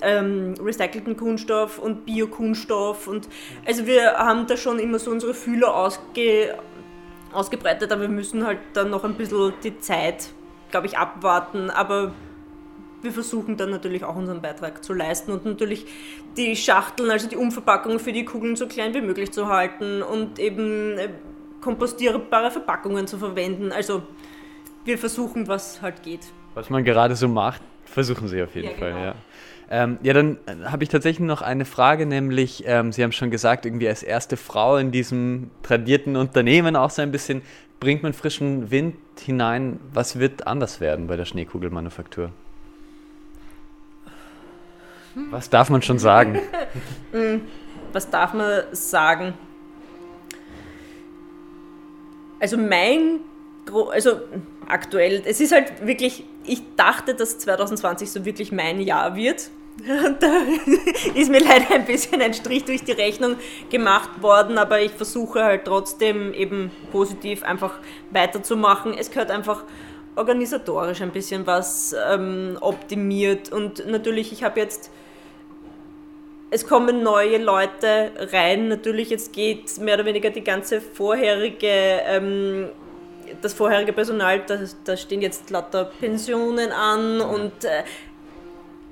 ähm, 0.02 0.54
recycelten 0.60 1.16
Kunststoff 1.16 1.78
und 1.78 2.06
Biokunststoff 2.06 3.08
und 3.08 3.28
also 3.66 3.86
wir 3.86 4.12
haben 4.12 4.46
da 4.46 4.56
schon 4.56 4.78
immer 4.78 4.98
so 4.98 5.10
unsere 5.10 5.34
Fühler 5.34 5.74
ausge, 5.74 6.56
ausgebreitet, 7.32 7.90
aber 7.92 8.02
wir 8.02 8.08
müssen 8.08 8.46
halt 8.46 8.58
dann 8.74 8.90
noch 8.90 9.04
ein 9.04 9.14
bisschen 9.14 9.52
die 9.64 9.78
Zeit, 9.80 10.30
glaube 10.70 10.86
ich, 10.86 10.96
abwarten, 10.96 11.70
aber 11.70 12.12
wir 13.02 13.12
versuchen 13.12 13.56
dann 13.56 13.70
natürlich 13.70 14.04
auch 14.04 14.16
unseren 14.16 14.42
Beitrag 14.42 14.84
zu 14.84 14.92
leisten 14.92 15.32
und 15.32 15.44
natürlich 15.44 15.86
die 16.36 16.56
Schachteln, 16.56 17.10
also 17.10 17.28
die 17.28 17.36
Umverpackung 17.36 17.98
für 17.98 18.12
die 18.12 18.24
Kugeln 18.24 18.56
so 18.56 18.66
klein 18.66 18.94
wie 18.94 19.00
möglich 19.00 19.32
zu 19.32 19.48
halten 19.48 20.02
und 20.02 20.38
eben 20.38 20.98
äh, 20.98 21.08
kompostierbare 21.60 22.50
Verpackungen 22.50 23.06
zu 23.06 23.18
verwenden. 23.18 23.72
Also 23.72 24.02
wir 24.84 24.98
versuchen, 24.98 25.48
was 25.48 25.82
halt 25.82 26.02
geht. 26.02 26.20
Was 26.54 26.70
man 26.70 26.84
gerade 26.84 27.16
so 27.16 27.28
macht, 27.28 27.60
versuchen 27.84 28.28
Sie 28.28 28.42
auf 28.42 28.54
jeden 28.54 28.70
ja, 28.70 28.76
Fall, 28.76 28.92
genau. 28.92 29.04
ja. 29.04 29.14
Ähm, 29.68 29.98
ja, 30.02 30.12
dann 30.12 30.38
äh, 30.46 30.66
habe 30.66 30.84
ich 30.84 30.90
tatsächlich 30.90 31.26
noch 31.26 31.42
eine 31.42 31.64
Frage, 31.64 32.06
nämlich, 32.06 32.62
ähm, 32.66 32.92
Sie 32.92 33.02
haben 33.02 33.12
schon 33.12 33.30
gesagt, 33.30 33.66
irgendwie 33.66 33.88
als 33.88 34.02
erste 34.02 34.36
Frau 34.36 34.76
in 34.76 34.92
diesem 34.92 35.50
tradierten 35.62 36.14
Unternehmen 36.14 36.76
auch 36.76 36.90
so 36.90 37.02
ein 37.02 37.10
bisschen, 37.10 37.42
bringt 37.80 38.02
man 38.02 38.12
frischen 38.12 38.70
Wind 38.70 38.94
hinein. 39.20 39.80
Was 39.92 40.18
wird 40.18 40.46
anders 40.46 40.80
werden 40.80 41.08
bei 41.08 41.16
der 41.16 41.24
Schneekugelmanufaktur? 41.24 42.30
Was 45.16 45.48
darf 45.48 45.70
man 45.70 45.82
schon 45.82 45.98
sagen? 45.98 46.40
Hm, 47.12 47.42
was 47.92 48.10
darf 48.10 48.34
man 48.34 48.64
sagen? 48.72 49.32
Also 52.38 52.58
mein, 52.58 53.20
also 53.90 54.20
aktuell, 54.68 55.22
es 55.24 55.40
ist 55.40 55.52
halt 55.52 55.86
wirklich, 55.86 56.24
ich 56.44 56.60
dachte, 56.76 57.14
dass 57.14 57.38
2020 57.38 58.10
so 58.10 58.24
wirklich 58.26 58.52
mein 58.52 58.80
Jahr 58.80 59.16
wird. 59.16 59.50
Und 60.06 60.22
da 60.22 60.32
ist 61.14 61.30
mir 61.30 61.40
leider 61.40 61.74
ein 61.74 61.86
bisschen 61.86 62.20
ein 62.20 62.34
Strich 62.34 62.64
durch 62.64 62.84
die 62.84 62.92
Rechnung 62.92 63.36
gemacht 63.70 64.20
worden, 64.20 64.58
aber 64.58 64.82
ich 64.82 64.92
versuche 64.92 65.42
halt 65.42 65.64
trotzdem 65.64 66.34
eben 66.34 66.70
positiv 66.92 67.42
einfach 67.42 67.78
weiterzumachen. 68.10 68.92
Es 68.92 69.10
gehört 69.10 69.30
einfach 69.30 69.64
organisatorisch 70.16 71.00
ein 71.00 71.12
bisschen 71.12 71.46
was 71.46 71.94
ähm, 72.10 72.58
optimiert 72.60 73.52
und 73.52 73.86
natürlich, 73.86 74.32
ich 74.32 74.44
habe 74.44 74.60
jetzt 74.60 74.90
es 76.56 76.66
kommen 76.66 77.02
neue 77.02 77.36
Leute 77.36 78.12
rein. 78.32 78.68
Natürlich, 78.68 79.10
jetzt 79.10 79.34
geht 79.34 79.76
mehr 79.78 79.96
oder 79.96 80.06
weniger 80.06 80.30
die 80.30 80.42
ganze 80.42 80.80
vorherige, 80.80 81.68
ähm, 81.68 82.70
das 83.42 83.52
vorherige 83.52 83.92
Personal, 83.92 84.42
da, 84.46 84.58
da 84.84 84.96
stehen 84.96 85.20
jetzt 85.20 85.50
lauter 85.50 85.84
Pensionen 86.00 86.72
an 86.72 87.20
und, 87.20 87.64
äh, 87.64 87.82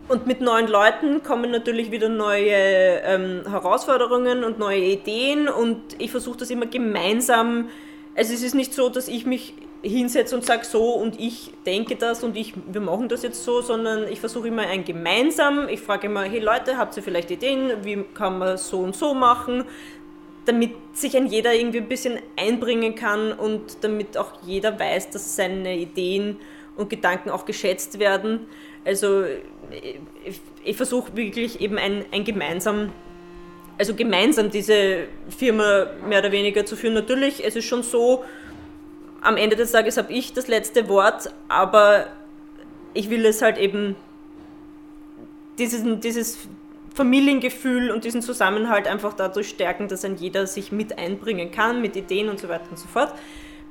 und 0.08 0.26
mit 0.26 0.42
neuen 0.42 0.68
Leuten 0.68 1.22
kommen 1.22 1.50
natürlich 1.50 1.90
wieder 1.90 2.10
neue 2.10 2.52
ähm, 2.52 3.42
Herausforderungen 3.48 4.44
und 4.44 4.58
neue 4.58 4.80
Ideen 4.80 5.48
und 5.48 5.80
ich 5.98 6.10
versuche 6.10 6.40
das 6.40 6.50
immer 6.50 6.66
gemeinsam 6.66 7.70
Also 8.14 8.34
es 8.34 8.42
ist 8.42 8.54
nicht 8.54 8.74
so, 8.74 8.90
dass 8.90 9.08
ich 9.08 9.24
mich 9.24 9.54
hinsetze 9.84 10.34
und 10.34 10.44
sage 10.44 10.64
so 10.64 10.94
und 10.94 11.20
ich 11.20 11.52
denke 11.66 11.96
das 11.96 12.24
und 12.24 12.36
ich, 12.36 12.54
wir 12.66 12.80
machen 12.80 13.08
das 13.08 13.22
jetzt 13.22 13.44
so, 13.44 13.60
sondern 13.60 14.08
ich 14.08 14.20
versuche 14.20 14.48
immer 14.48 14.62
ein 14.62 14.84
gemeinsam, 14.84 15.68
ich 15.68 15.80
frage 15.80 16.06
immer, 16.06 16.22
hey 16.22 16.40
Leute, 16.40 16.76
habt 16.78 16.96
ihr 16.96 17.02
vielleicht 17.02 17.30
Ideen, 17.30 17.70
wie 17.82 18.04
kann 18.14 18.38
man 18.38 18.56
so 18.56 18.80
und 18.80 18.96
so 18.96 19.14
machen, 19.14 19.64
damit 20.46 20.72
sich 20.92 21.16
ein 21.16 21.26
jeder 21.26 21.54
irgendwie 21.54 21.78
ein 21.78 21.88
bisschen 21.88 22.18
einbringen 22.36 22.94
kann 22.94 23.32
und 23.32 23.82
damit 23.82 24.16
auch 24.16 24.32
jeder 24.42 24.78
weiß, 24.78 25.10
dass 25.10 25.36
seine 25.36 25.76
Ideen 25.76 26.38
und 26.76 26.90
Gedanken 26.90 27.30
auch 27.30 27.44
geschätzt 27.44 27.98
werden. 27.98 28.46
Also 28.84 29.24
ich, 30.24 30.40
ich 30.64 30.76
versuche 30.76 31.16
wirklich 31.16 31.60
eben 31.60 31.78
ein, 31.78 32.04
ein 32.10 32.24
gemeinsam 32.24 32.90
also 33.78 33.94
gemeinsam 33.94 34.50
diese 34.50 35.08
Firma 35.36 35.86
mehr 36.06 36.20
oder 36.20 36.32
weniger 36.32 36.64
zu 36.64 36.76
führen. 36.76 36.94
Natürlich, 36.94 37.44
es 37.44 37.56
ist 37.56 37.64
schon 37.64 37.82
so, 37.82 38.24
am 39.24 39.36
Ende 39.36 39.56
des 39.56 39.72
Tages 39.72 39.96
habe 39.96 40.12
ich 40.12 40.32
das 40.32 40.48
letzte 40.48 40.88
Wort, 40.88 41.32
aber 41.48 42.06
ich 42.92 43.10
will 43.10 43.24
es 43.26 43.42
halt 43.42 43.58
eben 43.58 43.96
dieses, 45.58 45.82
dieses 46.00 46.46
Familiengefühl 46.94 47.90
und 47.90 48.04
diesen 48.04 48.22
Zusammenhalt 48.22 48.86
einfach 48.86 49.14
dadurch 49.14 49.48
stärken, 49.48 49.88
dass 49.88 50.04
ein 50.04 50.16
jeder 50.16 50.46
sich 50.46 50.70
mit 50.70 50.98
einbringen 50.98 51.50
kann, 51.50 51.80
mit 51.80 51.96
Ideen 51.96 52.28
und 52.28 52.38
so 52.38 52.48
weiter 52.48 52.66
und 52.70 52.78
so 52.78 52.86
fort. 52.86 53.12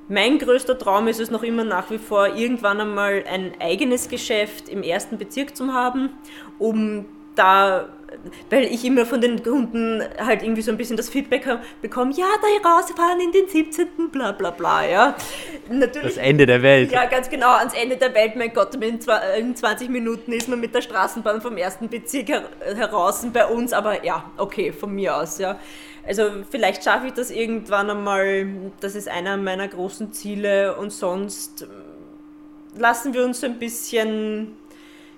Mein 0.09 0.39
größter 0.39 0.77
Traum 0.77 1.07
ist 1.07 1.21
es 1.21 1.31
noch 1.31 1.43
immer 1.43 1.63
nach 1.63 1.89
wie 1.89 1.97
vor, 1.97 2.35
irgendwann 2.35 2.81
einmal 2.81 3.23
ein 3.31 3.53
eigenes 3.59 4.09
Geschäft 4.09 4.67
im 4.67 4.83
ersten 4.83 5.17
Bezirk 5.17 5.55
zu 5.55 5.71
haben, 5.73 6.09
um 6.59 7.05
da 7.35 7.87
weil 8.49 8.63
ich 8.65 8.85
immer 8.85 9.05
von 9.05 9.21
den 9.21 9.43
Kunden 9.43 10.01
halt 10.17 10.43
irgendwie 10.43 10.61
so 10.61 10.71
ein 10.71 10.77
bisschen 10.77 10.97
das 10.97 11.09
Feedback 11.09 11.47
bekomme, 11.81 12.13
ja, 12.13 12.25
da 12.41 12.69
rausfahren 12.69 13.19
in 13.19 13.31
den 13.31 13.47
17. 13.47 13.87
bla 14.11 14.31
bla 14.31 14.51
bla, 14.51 14.87
ja. 14.87 15.15
Natürlich, 15.69 16.15
das 16.15 16.23
Ende 16.23 16.45
der 16.45 16.61
Welt. 16.61 16.91
Ja, 16.91 17.05
ganz 17.05 17.29
genau, 17.29 17.53
ans 17.53 17.73
Ende 17.73 17.97
der 17.97 18.13
Welt, 18.13 18.35
mein 18.35 18.53
Gott, 18.53 18.75
in 18.75 19.55
20 19.55 19.89
Minuten 19.89 20.31
ist 20.31 20.47
man 20.47 20.59
mit 20.59 20.73
der 20.73 20.81
Straßenbahn 20.81 21.41
vom 21.41 21.57
ersten 21.57 21.89
Bezirk 21.89 22.29
heraus 22.75 23.25
bei 23.31 23.45
uns, 23.45 23.73
aber 23.73 24.03
ja, 24.05 24.31
okay, 24.37 24.71
von 24.71 24.93
mir 24.93 25.17
aus, 25.17 25.37
ja. 25.39 25.59
Also 26.05 26.23
vielleicht 26.49 26.83
schaffe 26.83 27.07
ich 27.07 27.13
das 27.13 27.31
irgendwann 27.31 27.89
einmal, 27.89 28.47
das 28.81 28.95
ist 28.95 29.07
einer 29.07 29.37
meiner 29.37 29.67
großen 29.67 30.11
Ziele 30.11 30.75
und 30.75 30.91
sonst 30.91 31.65
lassen 32.77 33.13
wir 33.13 33.23
uns 33.23 33.43
ein 33.43 33.59
bisschen 33.59 34.55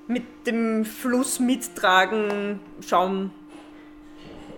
mit 0.07 0.23
dem 0.45 0.85
Fluss 0.85 1.39
mittragen, 1.39 2.59
schauen, 2.85 3.31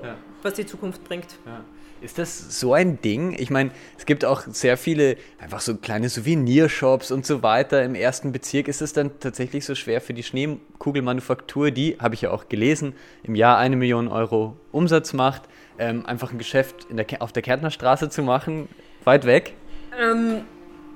ja. 0.04 0.16
was 0.44 0.54
die 0.54 0.66
Zukunft 0.66 1.04
bringt. 1.04 1.38
Ja. 1.46 1.64
Ist 2.00 2.20
das 2.20 2.60
so 2.60 2.74
ein 2.74 3.02
Ding? 3.02 3.36
Ich 3.40 3.50
meine, 3.50 3.72
es 3.98 4.06
gibt 4.06 4.24
auch 4.24 4.44
sehr 4.48 4.78
viele, 4.78 5.18
einfach 5.40 5.62
so 5.62 5.76
kleine 5.78 6.10
Souvenirshops 6.10 7.10
und 7.12 7.26
so 7.26 7.42
weiter 7.42 7.84
im 7.84 7.96
ersten 7.96 8.32
Bezirk. 8.32 8.68
Ist 8.68 8.82
es 8.82 8.94
dann 8.94 9.20
tatsächlich 9.20 9.66
so 9.66 9.74
schwer 9.74 10.00
für 10.00 10.14
die 10.14 10.22
Schneekugelmanufaktur, 10.22 11.72
die, 11.72 11.98
habe 12.00 12.14
ich 12.14 12.22
ja 12.22 12.30
auch 12.30 12.50
gelesen, 12.50 12.94
im 13.24 13.34
Jahr 13.34 13.58
eine 13.58 13.76
Million 13.76 14.10
Euro 14.10 14.58
Umsatz 14.72 15.14
macht, 15.14 15.44
ähm, 15.80 16.06
einfach 16.06 16.32
ein 16.32 16.38
Geschäft 16.38 16.86
der, 16.92 17.06
auf 17.20 17.32
der 17.32 17.42
Kärntnerstraße 17.42 18.10
zu 18.10 18.22
machen, 18.22 18.70
weit 19.04 19.26
weg? 19.26 19.56
Ähm, 20.00 20.42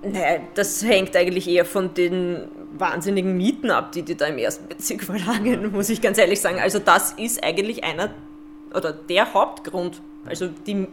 naja, 0.03 0.39
das 0.55 0.83
hängt 0.83 1.15
eigentlich 1.15 1.47
eher 1.47 1.65
von 1.65 1.93
den 1.93 2.47
wahnsinnigen 2.77 3.35
Mieten 3.37 3.69
ab, 3.69 3.91
die 3.91 4.03
die 4.03 4.15
da 4.15 4.27
im 4.27 4.37
ersten 4.37 4.67
Bezirk 4.67 5.03
verlangen, 5.05 5.71
muss 5.71 5.89
ich 5.89 6.01
ganz 6.01 6.17
ehrlich 6.17 6.41
sagen. 6.41 6.59
Also 6.59 6.79
das 6.79 7.13
ist 7.13 7.43
eigentlich 7.43 7.83
einer 7.83 8.09
oder 8.73 8.93
der 8.93 9.33
Hauptgrund. 9.33 10.01
Also 10.25 10.47
die, 10.47 10.87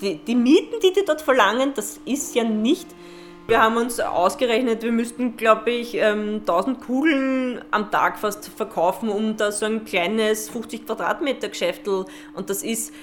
die, 0.00 0.16
die 0.16 0.34
Mieten, 0.34 0.76
die 0.82 0.92
die 0.92 1.04
dort 1.04 1.22
verlangen, 1.22 1.72
das 1.74 2.00
ist 2.04 2.34
ja 2.34 2.44
nicht 2.44 2.86
wir 3.50 3.60
haben 3.60 3.76
uns 3.78 3.98
ausgerechnet, 3.98 4.84
wir 4.84 4.92
müssten, 4.92 5.36
glaube 5.36 5.72
ich, 5.72 6.00
1000 6.00 6.46
ähm, 6.48 6.80
Kugeln 6.80 7.60
am 7.72 7.90
Tag 7.90 8.18
fast 8.18 8.48
verkaufen, 8.48 9.08
um 9.08 9.36
da 9.36 9.50
so 9.50 9.66
ein 9.66 9.84
kleines 9.84 10.48
50 10.48 10.86
Quadratmeter 10.86 11.48
Geschäftel. 11.48 12.04
Und 12.34 12.48
das 12.48 12.62
ist 12.62 12.94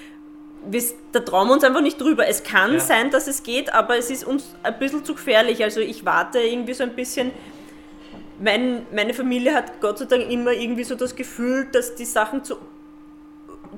da 1.12 1.20
trauen 1.20 1.48
wir 1.48 1.54
uns 1.54 1.64
einfach 1.64 1.82
nicht 1.82 2.00
drüber. 2.00 2.28
Es 2.28 2.44
kann 2.44 2.74
ja. 2.74 2.80
sein, 2.80 3.12
dass 3.12 3.28
es 3.28 3.44
geht, 3.44 3.74
aber 3.74 3.98
es 3.98 4.10
ist 4.10 4.26
uns 4.26 4.56
ein 4.64 4.78
bisschen 4.80 5.06
zu 5.06 5.14
gefährlich. 5.14 5.64
Also 5.64 5.80
ich 5.80 6.06
warte 6.06 6.40
irgendwie 6.40 6.74
so 6.74 6.84
ein 6.84 6.96
bisschen. 6.96 7.32
Mein, 8.40 8.86
meine 8.94 9.14
Familie 9.14 9.56
hat 9.56 9.82
Gott 9.82 9.98
sei 9.98 10.06
Dank 10.06 10.30
immer 10.30 10.52
irgendwie 10.52 10.84
so 10.84 10.94
das 10.94 11.16
Gefühl, 11.16 11.68
dass 11.72 11.96
die 11.96 12.06
Sachen 12.06 12.44
zu, 12.44 12.58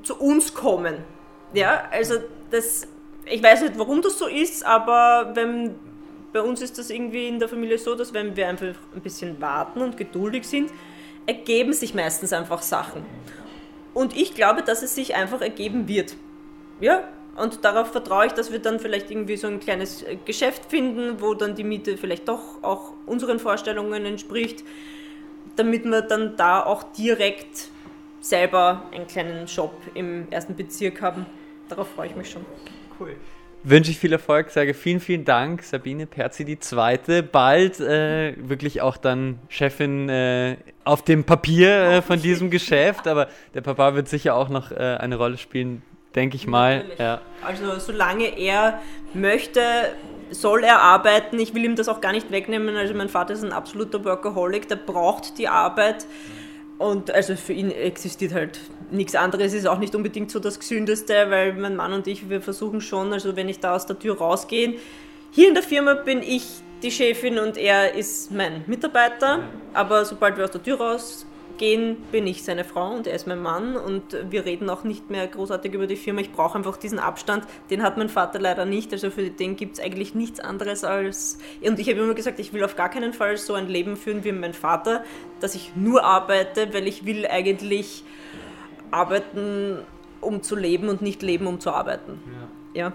zu 0.02 0.18
uns 0.18 0.52
kommen. 0.52 0.96
Ja, 1.54 1.84
also 1.90 2.16
das, 2.50 2.86
ich 3.24 3.42
weiß 3.42 3.62
nicht, 3.62 3.78
warum 3.78 4.02
das 4.02 4.18
so 4.18 4.26
ist, 4.26 4.64
aber 4.64 5.30
wenn, 5.34 5.76
bei 6.32 6.42
uns 6.42 6.60
ist 6.60 6.78
das 6.78 6.90
irgendwie 6.90 7.26
in 7.26 7.38
der 7.38 7.48
Familie 7.48 7.78
so, 7.78 7.94
dass 7.94 8.12
wenn 8.12 8.36
wir 8.36 8.48
einfach 8.48 8.74
ein 8.94 9.00
bisschen 9.00 9.40
warten 9.40 9.80
und 9.80 9.96
geduldig 9.96 10.46
sind, 10.46 10.70
ergeben 11.26 11.72
sich 11.72 11.94
meistens 11.94 12.32
einfach 12.32 12.60
Sachen. 12.60 13.04
Und 13.94 14.16
ich 14.16 14.34
glaube, 14.34 14.62
dass 14.62 14.82
es 14.82 14.94
sich 14.94 15.14
einfach 15.14 15.40
ergeben 15.40 15.88
wird. 15.88 16.16
Ja, 16.80 17.04
und 17.36 17.64
darauf 17.64 17.92
vertraue 17.92 18.26
ich, 18.26 18.32
dass 18.32 18.52
wir 18.52 18.58
dann 18.58 18.80
vielleicht 18.80 19.10
irgendwie 19.10 19.36
so 19.36 19.46
ein 19.46 19.60
kleines 19.60 20.02
äh, 20.02 20.16
Geschäft 20.24 20.66
finden, 20.66 21.20
wo 21.20 21.34
dann 21.34 21.54
die 21.54 21.64
Miete 21.64 21.96
vielleicht 21.96 22.28
doch 22.28 22.62
auch 22.62 22.92
unseren 23.06 23.38
Vorstellungen 23.38 24.04
entspricht, 24.04 24.64
damit 25.56 25.84
wir 25.84 26.02
dann 26.02 26.36
da 26.36 26.62
auch 26.62 26.82
direkt 26.92 27.68
selber 28.20 28.84
einen 28.92 29.06
kleinen 29.06 29.48
Shop 29.48 29.74
im 29.94 30.30
ersten 30.30 30.54
Bezirk 30.54 31.00
haben. 31.00 31.26
Darauf 31.68 31.88
freue 31.88 32.08
ich 32.08 32.16
mich 32.16 32.30
schon. 32.30 32.44
Cool. 32.98 33.16
Wünsche 33.62 33.90
ich 33.90 33.98
viel 33.98 34.12
Erfolg, 34.12 34.50
sage 34.50 34.72
vielen, 34.72 35.00
vielen 35.00 35.26
Dank, 35.26 35.62
Sabine 35.62 36.06
Perzi, 36.06 36.46
die 36.46 36.58
zweite. 36.58 37.22
Bald 37.22 37.78
äh, 37.78 38.34
wirklich 38.48 38.80
auch 38.80 38.96
dann 38.96 39.38
Chefin 39.48 40.08
äh, 40.08 40.56
auf 40.84 41.04
dem 41.04 41.24
Papier 41.24 41.70
äh, 41.70 42.02
von 42.02 42.20
diesem 42.20 42.50
Geschäft, 42.50 43.06
aber 43.06 43.28
der 43.52 43.60
Papa 43.60 43.94
wird 43.94 44.08
sicher 44.08 44.34
auch 44.34 44.48
noch 44.48 44.72
äh, 44.72 44.76
eine 44.76 45.16
Rolle 45.16 45.36
spielen 45.36 45.82
denke 46.14 46.36
ich 46.36 46.46
mal. 46.46 46.84
Ja. 46.98 47.20
Also 47.42 47.78
solange 47.78 48.38
er 48.38 48.80
möchte, 49.14 49.60
soll 50.30 50.64
er 50.64 50.80
arbeiten. 50.80 51.38
Ich 51.38 51.54
will 51.54 51.64
ihm 51.64 51.76
das 51.76 51.88
auch 51.88 52.00
gar 52.00 52.12
nicht 52.12 52.30
wegnehmen. 52.30 52.76
Also 52.76 52.94
mein 52.94 53.08
Vater 53.08 53.34
ist 53.34 53.44
ein 53.44 53.52
absoluter 53.52 54.04
Workaholic, 54.04 54.68
der 54.68 54.76
braucht 54.76 55.38
die 55.38 55.48
Arbeit. 55.48 56.06
Und 56.78 57.10
also 57.10 57.36
für 57.36 57.52
ihn 57.52 57.70
existiert 57.70 58.32
halt 58.32 58.58
nichts 58.90 59.14
anderes, 59.14 59.52
ist 59.52 59.66
auch 59.66 59.78
nicht 59.78 59.94
unbedingt 59.94 60.30
so 60.30 60.40
das 60.40 60.58
Gesündeste, 60.58 61.26
weil 61.28 61.52
mein 61.52 61.76
Mann 61.76 61.92
und 61.92 62.06
ich, 62.06 62.30
wir 62.30 62.40
versuchen 62.40 62.80
schon, 62.80 63.12
also 63.12 63.36
wenn 63.36 63.50
ich 63.50 63.60
da 63.60 63.74
aus 63.74 63.84
der 63.84 63.98
Tür 63.98 64.16
rausgehe, 64.16 64.76
hier 65.30 65.48
in 65.48 65.54
der 65.54 65.62
Firma 65.62 65.92
bin 65.92 66.22
ich 66.22 66.46
die 66.82 66.90
Chefin 66.90 67.38
und 67.38 67.58
er 67.58 67.94
ist 67.94 68.30
mein 68.30 68.64
Mitarbeiter, 68.66 69.40
aber 69.74 70.06
sobald 70.06 70.38
wir 70.38 70.44
aus 70.44 70.52
der 70.52 70.62
Tür 70.62 70.80
raus 70.80 71.26
gehen, 71.60 71.98
bin 72.10 72.26
ich 72.26 72.42
seine 72.42 72.64
Frau 72.64 72.90
und 72.90 73.06
er 73.06 73.14
ist 73.14 73.26
mein 73.26 73.40
Mann 73.40 73.76
und 73.76 74.16
wir 74.30 74.46
reden 74.46 74.70
auch 74.70 74.82
nicht 74.82 75.10
mehr 75.10 75.26
großartig 75.26 75.74
über 75.74 75.86
die 75.86 75.96
Firma. 75.96 76.22
Ich 76.22 76.32
brauche 76.32 76.56
einfach 76.56 76.78
diesen 76.78 76.98
Abstand, 76.98 77.44
den 77.68 77.82
hat 77.82 77.98
mein 77.98 78.08
Vater 78.08 78.40
leider 78.40 78.64
nicht. 78.64 78.92
Also 78.92 79.10
für 79.10 79.28
den 79.28 79.56
gibt 79.56 79.74
es 79.74 79.84
eigentlich 79.84 80.14
nichts 80.14 80.40
anderes 80.40 80.84
als. 80.84 81.38
Und 81.60 81.78
ich 81.78 81.88
habe 81.90 82.00
immer 82.00 82.14
gesagt, 82.14 82.40
ich 82.40 82.54
will 82.54 82.64
auf 82.64 82.76
gar 82.76 82.88
keinen 82.88 83.12
Fall 83.12 83.36
so 83.36 83.52
ein 83.52 83.68
Leben 83.68 83.98
führen 83.98 84.24
wie 84.24 84.32
mein 84.32 84.54
Vater, 84.54 85.04
dass 85.40 85.54
ich 85.54 85.72
nur 85.76 86.02
arbeite, 86.02 86.72
weil 86.72 86.88
ich 86.88 87.04
will 87.04 87.26
eigentlich 87.26 88.04
arbeiten, 88.90 89.80
um 90.22 90.42
zu 90.42 90.56
leben 90.56 90.88
und 90.88 91.02
nicht 91.02 91.20
leben, 91.20 91.46
um 91.46 91.60
zu 91.60 91.72
arbeiten. 91.72 92.18
Ja. 92.74 92.86
ja. 92.86 92.92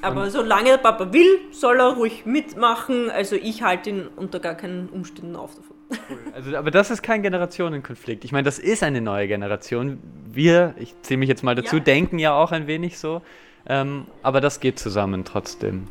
Aber 0.00 0.30
solange 0.30 0.70
der 0.70 0.78
Papa 0.78 1.12
will, 1.12 1.40
soll 1.50 1.78
er 1.78 1.92
ruhig 1.92 2.24
mitmachen. 2.24 3.10
Also 3.10 3.36
ich 3.36 3.62
halte 3.62 3.90
ihn 3.90 4.08
unter 4.16 4.40
gar 4.40 4.54
keinen 4.54 4.88
Umständen 4.88 5.36
auf 5.36 5.54
davon. 5.54 5.71
Cool. 6.08 6.18
Also, 6.34 6.56
aber 6.56 6.70
das 6.70 6.90
ist 6.90 7.02
kein 7.02 7.22
Generationenkonflikt. 7.22 8.24
Ich 8.24 8.32
meine, 8.32 8.44
das 8.44 8.58
ist 8.58 8.82
eine 8.82 9.00
neue 9.00 9.28
Generation. 9.28 9.98
Wir, 10.32 10.74
ich 10.78 10.94
zähle 11.02 11.18
mich 11.18 11.28
jetzt 11.28 11.42
mal 11.42 11.54
dazu, 11.54 11.76
ja. 11.76 11.82
denken 11.82 12.18
ja 12.18 12.34
auch 12.34 12.52
ein 12.52 12.66
wenig 12.66 12.98
so. 12.98 13.20
Ähm, 13.66 14.06
aber 14.22 14.40
das 14.40 14.60
geht 14.60 14.78
zusammen 14.78 15.24
trotzdem. 15.24 15.88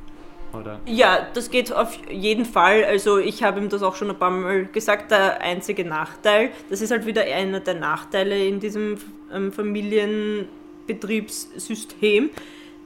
Oder? 0.53 0.79
Ja, 0.85 1.27
das 1.33 1.49
geht 1.49 1.71
auf 1.71 1.97
jeden 2.09 2.45
Fall. 2.45 2.83
Also 2.83 3.17
ich 3.17 3.43
habe 3.43 3.61
ihm 3.61 3.69
das 3.69 3.81
auch 3.83 3.95
schon 3.95 4.09
ein 4.09 4.19
paar 4.19 4.31
Mal 4.31 4.65
gesagt. 4.65 5.11
Der 5.11 5.39
einzige 5.41 5.85
Nachteil, 5.85 6.49
das 6.69 6.81
ist 6.81 6.91
halt 6.91 7.05
wieder 7.05 7.23
einer 7.23 7.61
der 7.61 7.75
Nachteile 7.75 8.45
in 8.45 8.59
diesem 8.59 8.97
ähm, 9.33 9.53
Familienbetriebssystem 9.53 12.31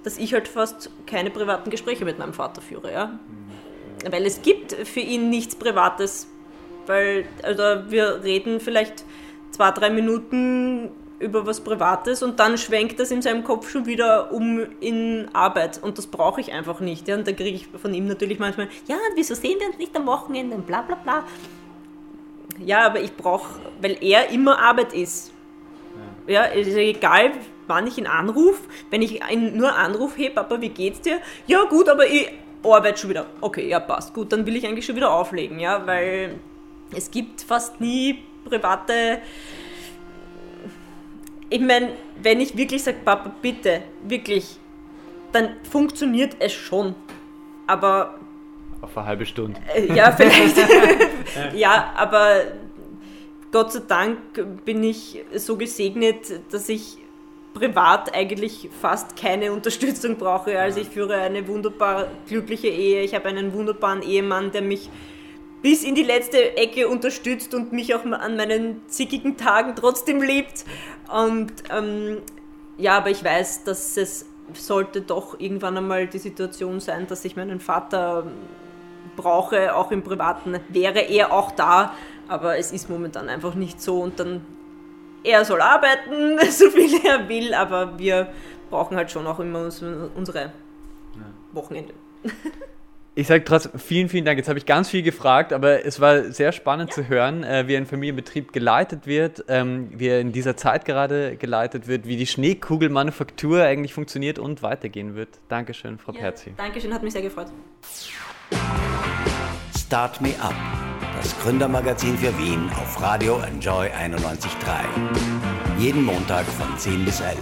dass 0.05 0.19
ich 0.19 0.33
halt 0.33 0.47
fast 0.47 0.91
keine 1.07 1.31
privaten 1.31 1.71
Gespräche 1.71 2.05
mit 2.05 2.19
meinem 2.19 2.33
Vater 2.33 2.61
führe, 2.61 2.93
ja. 2.93 3.07
Mhm. 3.07 4.11
Weil 4.11 4.25
es 4.25 4.43
gibt 4.43 4.71
für 4.71 4.99
ihn 4.99 5.29
nichts 5.29 5.55
Privates. 5.55 6.27
Weil, 6.87 7.25
also 7.43 7.61
wir 7.89 8.23
reden 8.23 8.59
vielleicht 8.59 9.03
zwei, 9.51 9.71
drei 9.71 9.89
Minuten 9.89 10.91
über 11.19 11.45
was 11.45 11.61
Privates 11.61 12.21
und 12.23 12.39
dann 12.39 12.57
schwenkt 12.57 12.99
das 12.99 13.09
in 13.09 13.21
seinem 13.21 13.43
Kopf 13.43 13.69
schon 13.69 13.85
wieder 13.85 14.31
um 14.33 14.65
in 14.81 15.29
Arbeit 15.33 15.81
und 15.81 15.97
das 15.97 16.07
brauche 16.07 16.41
ich 16.41 16.51
einfach 16.51 16.81
nicht. 16.81 17.07
Ja? 17.07 17.15
Und 17.15 17.27
da 17.27 17.31
kriege 17.31 17.55
ich 17.55 17.67
von 17.67 17.93
ihm 17.93 18.07
natürlich 18.07 18.37
manchmal, 18.37 18.67
ja, 18.87 18.97
wieso 19.15 19.33
sehen 19.33 19.59
wir 19.59 19.67
uns 19.67 19.77
nicht 19.77 19.95
am 19.95 20.05
Wochenende 20.05 20.55
und 20.55 20.67
bla 20.67 20.81
bla 20.81 20.95
bla. 20.95 21.23
Ja, 22.59 22.85
aber 22.85 22.99
ich 23.01 23.15
brauche, 23.15 23.59
weil 23.81 23.97
er 24.01 24.29
immer 24.29 24.59
Arbeit 24.59 24.93
ist. 24.93 25.31
Ja, 26.27 26.41
also 26.41 26.77
egal 26.77 27.31
wann 27.67 27.87
ich 27.87 27.97
ihn 27.97 28.07
anrufe, 28.07 28.61
wenn 28.89 29.01
ich 29.01 29.21
ihn 29.31 29.57
nur 29.57 29.75
anrufe, 29.75 30.17
hey 30.17 30.29
Papa, 30.29 30.59
wie 30.61 30.69
geht's 30.69 31.01
dir? 31.01 31.19
Ja 31.47 31.63
gut, 31.63 31.89
aber 31.89 32.05
ich, 32.05 32.31
Arbeit 32.63 32.99
schon 32.99 33.09
wieder. 33.11 33.25
Okay, 33.41 33.67
ja, 33.67 33.79
passt. 33.79 34.13
Gut, 34.13 34.31
dann 34.31 34.45
will 34.45 34.55
ich 34.55 34.65
eigentlich 34.65 34.85
schon 34.85 34.95
wieder 34.95 35.11
auflegen, 35.11 35.59
ja, 35.59 35.85
weil 35.85 36.35
es 36.95 37.11
gibt 37.11 37.41
fast 37.41 37.79
nie 37.81 38.23
private. 38.45 39.19
Ich 41.49 41.61
meine, 41.61 41.93
wenn 42.21 42.39
ich 42.39 42.57
wirklich 42.57 42.83
sage, 42.83 42.97
Papa, 43.03 43.33
bitte, 43.41 43.83
wirklich, 44.03 44.57
dann 45.31 45.55
funktioniert 45.69 46.35
es 46.39 46.53
schon. 46.53 46.95
Aber. 47.67 48.19
Auf 48.81 48.97
eine 48.97 49.07
halbe 49.07 49.25
Stunde. 49.25 49.59
Äh, 49.73 49.93
ja, 49.93 50.11
vielleicht. 50.17 50.57
ja, 51.53 51.93
aber 51.95 52.41
Gott 53.51 53.71
sei 53.71 53.81
Dank 53.87 54.19
bin 54.65 54.83
ich 54.83 55.23
so 55.35 55.55
gesegnet, 55.55 56.39
dass 56.51 56.67
ich 56.69 56.97
privat 57.53 58.13
eigentlich 58.13 58.69
fast 58.81 59.15
keine 59.15 59.51
Unterstützung 59.53 60.17
brauche. 60.17 60.59
Also 60.59 60.81
ich 60.81 60.89
führe 60.89 61.15
eine 61.15 61.47
wunderbar 61.47 62.07
glückliche 62.27 62.67
Ehe. 62.67 63.01
Ich 63.01 63.15
habe 63.15 63.29
einen 63.29 63.53
wunderbaren 63.53 64.01
Ehemann, 64.01 64.51
der 64.51 64.61
mich 64.61 64.89
bis 65.65 65.83
in 65.83 65.95
die 65.95 66.03
letzte 66.03 66.57
Ecke 66.57 66.87
unterstützt 66.87 67.55
und 67.55 67.73
mich 67.73 67.95
auch 67.95 68.05
an 68.05 68.37
meinen 68.37 68.87
zickigen 68.87 69.35
Tagen 69.35 69.75
trotzdem 69.75 70.21
liebt. 70.21 70.63
Und 71.11 71.51
ähm, 71.75 72.19
ja, 72.77 72.97
aber 72.97 73.09
ich 73.09 73.23
weiß, 73.23 73.63
dass 73.63 73.97
es 73.97 74.27
sollte 74.53 75.01
doch 75.01 75.39
irgendwann 75.39 75.75
einmal 75.75 76.05
die 76.05 76.19
Situation 76.19 76.79
sein, 76.81 77.07
dass 77.07 77.25
ich 77.25 77.35
meinen 77.35 77.59
Vater 77.59 78.27
brauche, 79.15 79.75
auch 79.75 79.89
im 79.89 80.03
Privaten, 80.03 80.59
wäre 80.69 80.99
er 80.99 81.33
auch 81.33 81.49
da, 81.49 81.95
aber 82.27 82.59
es 82.59 82.71
ist 82.71 82.87
momentan 82.87 83.27
einfach 83.27 83.55
nicht 83.55 83.81
so 83.81 84.03
und 84.03 84.19
dann 84.19 84.45
er 85.23 85.45
soll 85.45 85.61
arbeiten, 85.61 86.37
so 86.51 86.69
viel 86.69 87.03
er 87.03 87.27
will, 87.27 87.55
aber 87.55 87.97
wir 87.97 88.27
brauchen 88.69 88.95
halt 88.95 89.09
schon 89.09 89.25
auch 89.25 89.39
immer 89.39 89.61
unsere 90.15 90.53
Wochenende. 91.53 91.95
Ich 93.17 93.27
sage 93.27 93.45
trotzdem 93.45 93.79
vielen, 93.79 94.09
vielen 94.09 94.25
Dank. 94.25 94.37
Jetzt 94.37 94.49
habe 94.49 94.59
ich 94.59 94.65
ganz 94.65 94.89
viel 94.89 95.01
gefragt, 95.01 95.53
aber 95.53 95.85
es 95.85 96.01
war 96.01 96.31
sehr 96.31 96.51
spannend 96.51 96.89
ja. 96.89 96.95
zu 96.95 97.07
hören, 97.07 97.43
äh, 97.43 97.67
wie 97.67 97.77
ein 97.77 97.85
Familienbetrieb 97.85 98.51
geleitet 98.51 99.07
wird, 99.07 99.45
ähm, 99.47 99.89
wie 99.93 100.07
er 100.07 100.19
in 100.19 100.33
dieser 100.33 100.57
Zeit 100.57 100.83
gerade 100.83 101.37
geleitet 101.37 101.87
wird, 101.87 102.05
wie 102.05 102.17
die 102.17 102.27
Schneekugelmanufaktur 102.27 103.63
eigentlich 103.63 103.93
funktioniert 103.93 104.37
und 104.37 104.61
weitergehen 104.61 105.15
wird. 105.15 105.29
Dankeschön, 105.47 105.97
Frau 105.97 106.11
ja, 106.11 106.19
Perzi. 106.19 106.53
Dankeschön, 106.57 106.93
hat 106.93 107.03
mich 107.03 107.13
sehr 107.13 107.21
gefreut. 107.21 107.47
Start 109.77 110.19
Me 110.19 110.33
Up 110.41 110.55
das 111.25 111.39
Gründermagazin 111.39 112.17
für 112.17 112.37
Wien 112.37 112.69
auf 112.79 113.01
Radio 113.01 113.39
Enjoy 113.39 113.87
91.3. 113.87 115.79
Jeden 115.79 116.03
Montag 116.03 116.45
von 116.45 116.77
10 116.77 117.03
bis 117.05 117.19
11. 117.19 117.37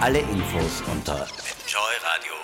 Alle 0.00 0.18
Infos 0.18 0.82
unter 0.92 1.14
enjoyradio.at. 1.14 2.41